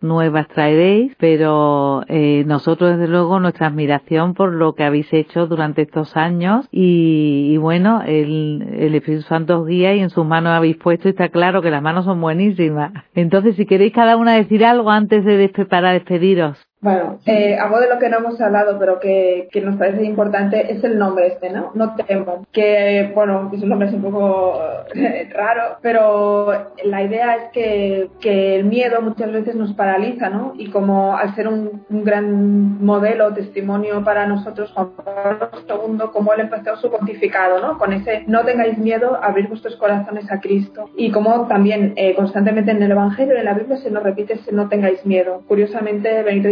nuevas 0.01 0.49
traeréis, 0.49 1.13
pero 1.19 2.03
eh, 2.09 2.45
nosotros 2.47 2.99
desde 2.99 3.09
luego 3.09 3.41
nuestra 3.41 3.67
admiración 3.67 4.35
por 4.35 4.53
lo 4.53 4.75
que 4.75 4.85
habéis 4.85 5.13
hecho 5.13 5.47
durante 5.47 5.83
estos 5.83 6.17
años 6.17 6.67
y, 6.71 7.57
bueno, 7.59 8.03
el, 8.03 8.67
el 8.79 8.95
Espíritu 8.95 9.23
Santo 9.23 9.61
os 9.61 9.67
guía 9.67 9.95
y 9.95 10.01
en 10.01 10.11
sus 10.11 10.27
manos 10.27 10.53
habéis 10.53 10.77
puesto 10.77 11.09
y 11.09 11.11
está 11.11 11.29
claro 11.29 11.63
que 11.63 11.71
las 11.71 11.83
manos 11.83 12.05
son 12.05 12.21
buenísimas. 12.21 12.93
Entonces, 13.15 13.57
si 13.57 13.67
queréis 13.67 13.93
cada 13.93 14.17
una 14.17 14.35
decir 14.35 14.65
algo 14.65 14.91
antes 14.91 15.25
de 15.25 15.51
para 15.69 15.93
despediros. 15.93 16.70
Bueno, 16.83 17.19
eh, 17.27 17.57
algo 17.57 17.79
de 17.79 17.91
lo 17.91 17.99
que 17.99 18.09
no 18.09 18.19
hemos 18.19 18.41
hablado, 18.41 18.79
pero 18.79 19.01
que, 19.01 19.49
que, 19.53 19.61
nos 19.61 19.77
parece 19.77 20.03
importante, 20.03 20.73
es 20.73 20.83
el 20.83 20.99
nombre 20.99 21.27
este, 21.27 21.51
¿no? 21.51 21.73
No 21.75 21.95
temo. 21.95 22.47
Que, 22.53 23.13
bueno, 23.15 23.51
es 23.53 23.63
un 23.63 23.69
nombre 23.69 23.89
un 23.89 24.01
poco 24.01 24.59
eh, 24.95 25.29
raro, 25.31 25.77
pero 25.83 26.73
la 26.83 27.03
idea 27.03 27.37
es 27.37 27.43
que, 27.53 28.09
que, 28.19 28.57
el 28.57 28.65
miedo 28.65 29.03
muchas 29.03 29.31
veces 29.31 29.57
nos 29.57 29.75
paraliza, 29.75 30.31
¿no? 30.31 30.55
Y 30.57 30.71
como 30.71 31.19
al 31.19 31.35
ser 31.35 31.49
un, 31.49 31.85
un 31.91 32.03
gran 32.03 32.83
modelo, 32.83 33.35
testimonio 33.35 34.03
para 34.03 34.27
nosotros, 34.27 34.73
Juan 34.73 34.91
Pablo 35.05 35.51
II, 35.69 36.07
como 36.15 36.33
él 36.33 36.41
empezó 36.41 36.77
su 36.77 36.91
pontificado, 36.91 37.61
¿no? 37.61 37.77
Con 37.77 37.93
ese 37.93 38.25
no 38.27 38.43
tengáis 38.47 38.79
miedo, 38.79 39.19
abrir 39.23 39.49
vuestros 39.49 39.77
corazones 39.77 40.33
a 40.33 40.41
Cristo. 40.41 40.89
Y 40.97 41.11
como 41.11 41.47
también 41.47 41.93
eh, 41.97 42.15
constantemente 42.15 42.71
en 42.71 42.83
el 42.83 42.91
Evangelio, 42.93 43.37
en 43.37 43.45
la 43.45 43.53
Biblia, 43.53 43.77
se 43.77 43.91
nos 43.91 44.03
repite 44.03 44.33
ese 44.33 44.51
no 44.53 44.71
tengáis 44.71 45.05
miedo. 45.05 45.43
Curiosamente, 45.47 46.23
Benito 46.23 46.49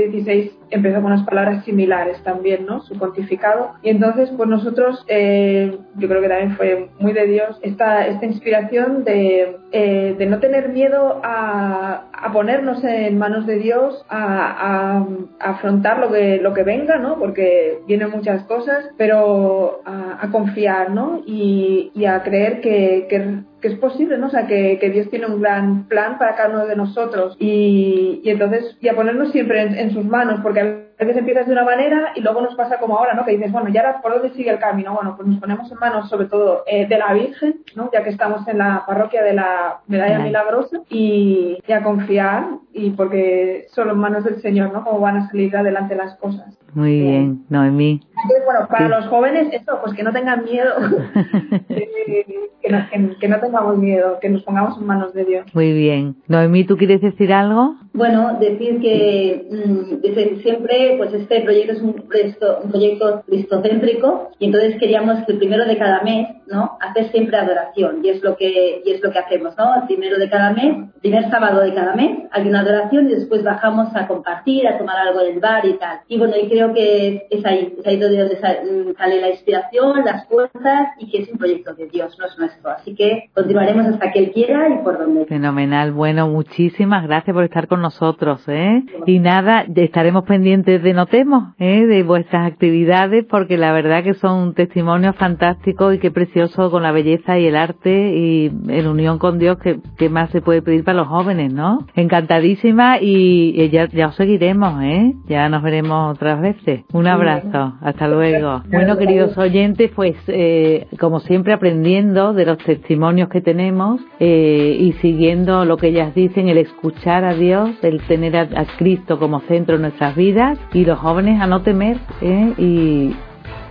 empezó 0.71 0.97
con 0.97 1.13
unas 1.13 1.27
palabras 1.27 1.65
similares 1.65 2.23
también, 2.23 2.67
¿no? 2.67 2.83
Su 2.83 2.99
pontificado. 2.99 3.73
Y 3.83 3.91
entonces, 3.91 4.31
pues 4.37 4.49
nosotros, 4.49 5.05
eh, 5.09 5.79
yo 5.97 6.09
creo 6.09 6.21
que 6.21 6.29
también 6.29 6.57
fue 6.57 6.89
muy 6.99 7.13
de 7.13 7.27
Dios 7.27 7.59
esta, 7.63 8.07
esta 8.07 8.27
inspiración 8.27 9.05
de, 9.05 9.57
eh, 9.73 10.15
de 10.19 10.27
no 10.27 10.39
tener 10.39 10.71
miedo 10.71 11.21
a, 11.23 12.05
a, 12.13 12.33
ponernos 12.33 12.83
en 12.85 13.19
manos 13.19 13.47
de 13.47 13.59
Dios, 13.59 14.05
a, 14.09 14.99
a, 14.99 15.07
afrontar 15.41 15.99
lo 15.99 16.13
que, 16.13 16.39
lo 16.39 16.55
que 16.55 16.63
venga, 16.63 16.99
¿no? 16.99 17.19
Porque 17.19 17.79
vienen 17.87 18.11
muchas 18.11 18.45
cosas, 18.45 18.91
pero 18.97 19.81
a, 19.85 20.29
confiar, 20.31 20.91
¿no? 20.91 21.23
Y, 21.27 21.91
y 21.95 22.05
a 22.05 22.23
creer 22.23 22.61
que, 22.61 23.07
que 23.09 23.43
que 23.61 23.69
es 23.69 23.79
posible, 23.79 24.19
¿no? 24.19 24.29
O 24.29 24.31
sea, 24.31 24.47
que, 24.47 24.79
que, 24.81 24.91
Dios 24.91 25.09
tiene 25.11 25.27
un 25.27 25.41
gran 25.41 25.85
plan 25.85 26.19
para 26.19 26.37
cada 26.37 26.51
uno 26.51 26.67
de 26.67 26.77
nosotros 26.77 27.37
y, 27.39 28.21
y 28.23 28.31
entonces, 28.31 28.77
y 28.81 28.89
a 28.89 28.95
ponernos 28.95 29.33
siempre 29.33 29.63
en, 29.63 29.75
en, 29.75 29.93
sus 29.93 30.05
manos, 30.05 30.41
porque 30.43 30.61
a 30.61 31.05
veces 31.05 31.19
empiezas 31.19 31.47
de 31.47 31.53
una 31.53 31.65
manera 31.65 32.13
y 32.15 32.21
luego 32.21 32.41
nos 32.41 32.55
pasa 32.55 32.79
como 32.79 32.99
ahora, 32.99 33.15
¿no? 33.15 33.25
Que 33.25 33.33
dices, 33.33 33.53
bueno, 33.53 33.69
¿y 33.69 33.77
ahora 33.77 34.01
por 34.01 34.13
dónde 34.13 34.31
sigue 34.35 34.51
el 34.51 34.59
camino? 34.59 34.95
Bueno, 34.95 35.15
pues 35.17 35.29
nos 35.29 35.39
ponemos 35.39 35.71
en 35.71 35.79
manos 35.79 36.09
sobre 36.09 36.27
todo 36.27 36.65
eh, 36.67 36.87
de 36.87 36.99
la 36.99 37.13
Virgen, 37.13 37.61
¿no? 37.75 37.91
Ya 37.93 38.03
que 38.05 38.11
estamos 38.11 38.47
en 38.49 38.59
la 38.59 38.85
parroquia 38.87 39.23
de 39.23 39.35
la 39.35 39.81
Medalla 39.87 40.19
Milagrosa 40.21 40.81
y, 40.89 41.59
y, 41.67 41.73
a 41.73 41.83
confiar 41.83 42.47
y 42.73 42.91
porque 42.91 43.67
solo 43.71 43.93
en 43.93 43.99
manos 43.99 44.25
del 44.25 44.41
Señor, 44.41 44.73
¿no? 44.73 44.85
Cómo 44.85 45.01
van 45.01 45.17
a 45.17 45.29
salir 45.29 45.57
adelante 45.57 45.95
las 45.95 46.17
cosas. 46.17 46.59
Muy 46.75 47.01
bien, 47.01 47.45
Noemí. 47.49 48.01
Entonces, 48.23 48.45
bueno, 48.45 48.67
para 48.69 48.89
los 48.89 49.07
jóvenes, 49.07 49.49
esto, 49.53 49.79
pues 49.83 49.95
que 49.95 50.03
no 50.03 50.13
tengan 50.13 50.45
miedo, 50.45 50.73
que, 51.69 52.69
no, 52.71 53.17
que, 53.21 53.29
no, 53.29 53.41
tengamos 53.41 53.79
miedo, 53.79 54.19
que 54.21 54.29
nos 54.29 54.43
pongamos 54.43 54.79
en 54.79 54.87
manos 54.87 55.13
de 55.15 55.25
Dios. 55.25 55.47
Muy 55.55 55.73
bien. 55.73 56.17
Noemí, 56.27 56.65
¿tú 56.65 56.77
quieres 56.77 57.01
decir 57.01 57.33
algo? 57.33 57.77
Bueno, 57.93 58.39
decir 58.39 58.81
que 58.81 59.47
mm, 59.51 60.01
desde 60.03 60.43
siempre, 60.43 60.95
pues 60.99 61.13
este 61.15 61.41
proyecto 61.43 61.73
es 61.73 61.83
un 61.83 61.95
proyecto, 61.95 62.61
un 62.63 62.71
proyecto 62.71 63.23
cristocéntrico 63.27 64.31
y 64.39 64.47
entonces 64.47 64.77
queríamos 64.79 65.25
que 65.25 65.33
el 65.33 65.39
primero 65.39 65.65
de 65.65 65.79
cada 65.79 66.03
mes, 66.03 66.29
¿no? 66.47 66.79
Hacer 66.81 67.11
siempre 67.11 67.37
adoración 67.37 68.05
y 68.05 68.11
es 68.11 68.23
lo 68.23 68.37
que, 68.37 68.83
y 68.85 68.91
es 68.91 69.03
lo 69.03 69.11
que 69.11 69.19
hacemos, 69.19 69.57
¿no? 69.57 69.75
El 69.75 69.87
primero 69.87 70.19
de 70.19 70.29
cada 70.29 70.53
mes, 70.53 70.91
primer 71.01 71.31
sábado 71.31 71.61
de 71.61 71.75
cada 71.75 71.95
mes, 71.95 72.19
hay 72.31 72.49
una 72.49 72.61
adoración 72.61 73.11
y 73.11 73.15
después 73.15 73.43
bajamos 73.43 73.95
a 73.95 74.07
compartir, 74.07 74.67
a 74.67 74.79
tomar 74.79 74.97
algo 74.99 75.21
del 75.21 75.41
bar 75.41 75.65
y 75.67 75.75
tal. 75.75 76.01
Y 76.09 76.19
bueno, 76.19 76.35
y 76.41 76.49
creo 76.49 76.73
que 76.73 77.27
es 77.31 77.45
ahí, 77.45 77.75
es 77.79 77.87
ahí 77.87 77.97
donde 77.97 78.08
mm, 78.17 78.97
sale 78.97 79.21
la 79.21 79.31
inspiración, 79.31 80.05
las 80.05 80.27
fuerzas 80.29 80.89
y 80.99 81.11
que 81.11 81.23
es 81.23 81.29
un 81.31 81.39
proyecto 81.39 81.75
de 81.75 81.87
Dios, 81.87 82.17
no 82.19 82.27
es 82.27 82.39
nuestro. 82.39 82.71
Así 82.71 82.95
que 82.95 83.31
continuaremos 83.35 83.87
hasta 83.87 84.11
que 84.13 84.19
Él 84.21 84.31
quiera 84.33 84.69
y 84.69 84.85
por 84.85 84.99
donde. 84.99 85.27
Fenomenal. 85.27 85.93
Bueno, 85.93 86.29
muchísimas 86.29 87.05
gracias 87.07 87.35
por 87.35 87.45
estar 87.45 87.69
con 87.69 87.83
nosotros, 87.83 88.43
¿eh? 88.49 88.83
Y 89.07 89.19
nada, 89.19 89.65
estaremos 89.75 90.25
pendientes 90.25 90.83
de 90.83 90.93
Notemos, 90.93 91.55
¿eh? 91.59 91.87
De 91.87 92.03
vuestras 92.03 92.47
actividades 92.51 93.25
porque 93.25 93.57
la 93.57 93.73
verdad 93.73 94.03
que 94.03 94.15
son 94.15 94.49
un 94.49 94.55
testimonio 94.55 95.13
fantástico 95.13 95.93
y 95.93 95.99
qué 95.99 96.11
precioso 96.11 96.71
con 96.71 96.83
la 96.83 96.93
belleza 96.93 97.39
y 97.39 97.47
el 97.47 97.57
arte 97.57 98.15
y 98.17 98.47
en 98.69 98.87
unión 98.87 99.19
con 99.19 99.39
Dios 99.39 99.59
que, 99.59 99.81
que 99.97 100.09
más 100.09 100.31
se 100.31 100.41
puede 100.41 100.63
pedir 100.63 100.85
para 100.85 100.99
los 100.99 101.09
jóvenes, 101.09 101.53
¿no? 101.53 101.87
Encantadísima 101.95 102.99
y, 103.01 103.69
ya, 103.71 103.89
ya 103.89 104.09
os 104.09 104.17
seguiremos, 104.17 104.83
¿eh? 104.83 105.15
Ya 105.27 105.49
nos 105.49 105.63
veremos 105.63 106.15
otras 106.17 106.41
veces. 106.41 106.85
Un 106.93 107.07
abrazo. 107.07 107.75
Hasta 107.81 107.98
luego. 108.07 108.63
Bueno, 108.69 108.97
queridos 108.97 109.37
oyentes, 109.37 109.91
pues 109.95 110.15
eh, 110.29 110.87
como 111.01 111.21
siempre 111.21 111.53
aprendiendo 111.53 112.33
de 112.35 112.47
los 112.47 112.59
testimonios 112.59 113.29
que 113.29 113.41
tenemos 113.41 114.01
eh, 114.21 114.77
y 114.79 114.93
siguiendo 115.01 115.65
lo 115.65 115.77
que 115.77 115.89
ellas 115.89 116.15
dicen, 116.15 116.49
el 116.49 116.59
escuchar 116.59 117.25
a 117.25 117.35
Dios, 117.35 117.71
el 117.83 118.01
tener 118.03 118.37
a, 118.37 118.67
Cristo 118.77 119.19
como 119.19 119.41
centro 119.41 119.77
en 119.77 119.83
nuestras 119.83 120.15
vidas 120.15 120.59
y 120.73 120.85
los 120.85 120.99
jóvenes 120.99 121.41
a 121.41 121.47
no 121.47 121.63
temer 121.63 121.97
¿eh? 122.21 122.53
y, 122.59 123.17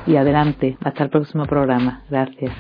y 0.06 0.16
adelante. 0.16 0.78
Hasta 0.84 1.04
el 1.04 1.10
próximo 1.10 1.46
programa. 1.46 2.02
Gracias. 2.10 2.52